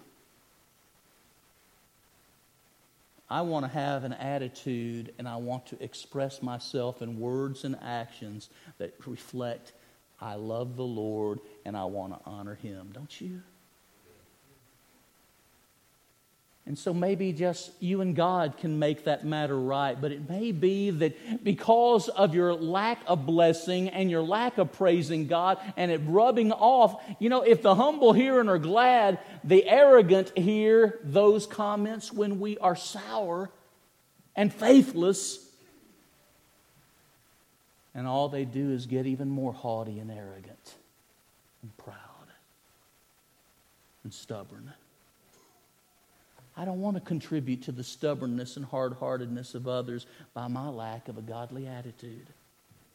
I 3.29 3.43
want 3.43 3.65
to 3.65 3.71
have 3.71 4.05
an 4.05 4.13
attitude 4.13 5.13
and 5.19 5.29
I 5.29 5.37
want 5.37 5.67
to 5.67 5.83
express 5.83 6.43
myself 6.43 7.03
in 7.03 7.19
words 7.19 7.65
and 7.65 7.77
actions 7.83 8.49
that 8.79 8.95
reflect 9.07 9.73
I 10.21 10.37
love 10.37 10.77
the 10.77 10.85
Lord 10.85 11.41
and 11.65 11.77
I 11.77 11.85
want 11.85 12.13
to 12.15 12.21
honor 12.25 12.55
Him. 12.55 12.91
Don't 12.93 13.21
you? 13.21 13.43
And 16.67 16.77
so 16.77 16.93
maybe 16.93 17.33
just 17.33 17.71
you 17.79 18.01
and 18.01 18.17
God 18.17 18.57
can 18.59 18.81
make 18.81 19.05
that 19.05 19.25
matter 19.25 19.57
right. 19.57 19.99
But 19.99 20.11
it 20.11 20.29
may 20.29 20.51
be 20.51 20.91
that 20.91 21.45
because 21.45 22.09
of 22.09 22.35
your 22.35 22.55
lack 22.55 22.99
of 23.07 23.25
blessing 23.25 23.89
and 23.89 24.11
your 24.11 24.23
lack 24.23 24.59
of 24.59 24.73
praising 24.73 25.29
God 25.29 25.59
and 25.77 25.93
it 25.93 26.01
rubbing 26.05 26.51
off, 26.51 27.01
you 27.21 27.29
know, 27.29 27.43
if 27.43 27.63
the 27.63 27.77
humble 27.77 28.13
hear 28.13 28.41
and 28.41 28.51
are 28.51 28.59
glad, 28.59 29.21
the 29.45 29.65
arrogant 29.65 30.37
hear 30.37 30.99
those 31.05 31.47
comments 31.47 32.13
when 32.13 32.41
we 32.41 32.59
are 32.59 32.75
sour 32.75 33.49
and 34.35 34.53
faithless. 34.53 35.39
And 37.95 38.09
all 38.09 38.29
they 38.29 38.45
do 38.45 38.73
is 38.73 38.87
get 38.87 39.07
even 39.07 39.29
more 39.29 39.53
haughty 39.53 40.01
and 40.01 40.11
arrogant 40.11 40.75
and 41.63 41.77
proud 41.77 41.95
and 44.03 44.13
stubborn. 44.13 44.73
I 46.57 46.65
don't 46.65 46.81
want 46.81 46.97
to 46.97 47.03
contribute 47.03 47.63
to 47.65 47.73
the 47.73 47.85
stubbornness 47.85 48.57
and 48.57 48.65
hard 48.65 48.95
heartedness 48.95 49.55
of 49.55 49.69
others 49.69 50.07
by 50.33 50.49
my 50.49 50.69
lack 50.69 51.09
of 51.09 51.19
a 51.19 51.23
godly 51.23 51.67
attitude. 51.67 52.27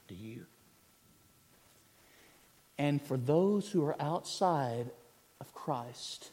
Do 0.08 0.16
you? 0.16 0.46
And 2.78 3.02
for 3.02 3.18
those 3.18 3.70
who 3.70 3.86
are 3.86 4.02
outside 4.02 4.90
of 5.40 5.54
Christ, 5.54 6.32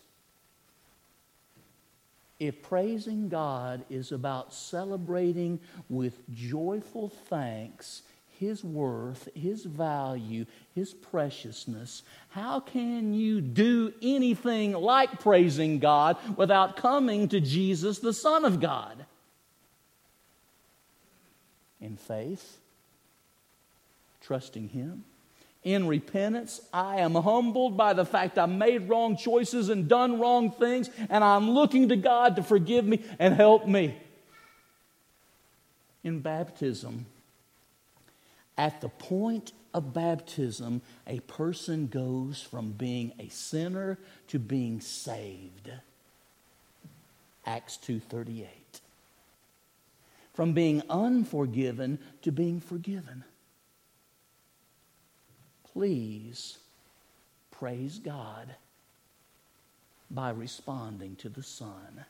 if 2.41 2.63
praising 2.63 3.29
God 3.29 3.85
is 3.91 4.13
about 4.13 4.55
celebrating 4.55 5.61
with 5.91 6.15
joyful 6.35 7.11
thanks 7.29 8.03
his 8.39 8.63
worth, 8.63 9.29
His 9.35 9.65
value, 9.65 10.47
His 10.75 10.95
preciousness, 10.95 12.03
how 12.31 12.61
can 12.61 13.13
you 13.13 13.41
do 13.41 13.93
anything 14.01 14.73
like 14.73 15.21
praising 15.21 15.81
God 15.81 16.17
without 16.37 16.77
coming 16.77 17.29
to 17.29 17.41
Jesus, 17.41 17.99
the 17.99 18.13
Son 18.13 18.45
of 18.45 18.61
God? 18.61 19.05
in 21.81 21.97
faith, 21.97 22.59
trusting 24.21 24.69
Him. 24.69 25.05
In 25.65 25.87
repentance, 25.87 26.61
I 26.73 27.01
am 27.01 27.15
humbled 27.15 27.77
by 27.77 27.93
the 27.93 28.05
fact 28.05 28.39
I 28.39 28.47
made 28.47 28.89
wrong 28.89 29.17
choices 29.17 29.69
and 29.69 29.89
done 29.89 30.19
wrong 30.19 30.53
things, 30.53 30.89
and 31.11 31.23
I'm 31.23 31.51
looking 31.51 31.89
to 31.89 31.97
God 31.97 32.37
to 32.37 32.43
forgive 32.43 32.85
me 32.85 33.05
and 33.19 33.35
help 33.35 33.67
me. 33.67 33.97
In 36.05 36.21
baptism, 36.21 37.07
at 38.59 38.81
the 38.81 38.89
point 38.89 39.53
of 39.73 39.95
baptism, 39.95 40.83
a 41.07 41.21
person 41.21 41.87
goes 41.87 42.43
from 42.43 42.73
being 42.73 43.13
a 43.19 43.29
sinner 43.29 43.99
to 44.27 44.39
being 44.39 44.81
saved. 44.81 45.71
Acts 47.47 47.77
2:38. 47.79 48.81
From 50.35 50.53
being 50.53 50.83
unforgiven 50.91 51.99
to 52.23 52.33
being 52.33 52.61
forgiven. 52.61 53.25
Please 55.65 56.59
praise 57.51 57.99
God 57.99 58.57
by 60.11 60.31
responding 60.31 61.17
to 61.17 61.29
the 61.29 61.43
Son. 61.43 62.05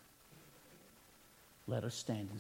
Let 1.67 1.85
us 1.85 1.95
stand 1.95 2.29
and 2.31 2.37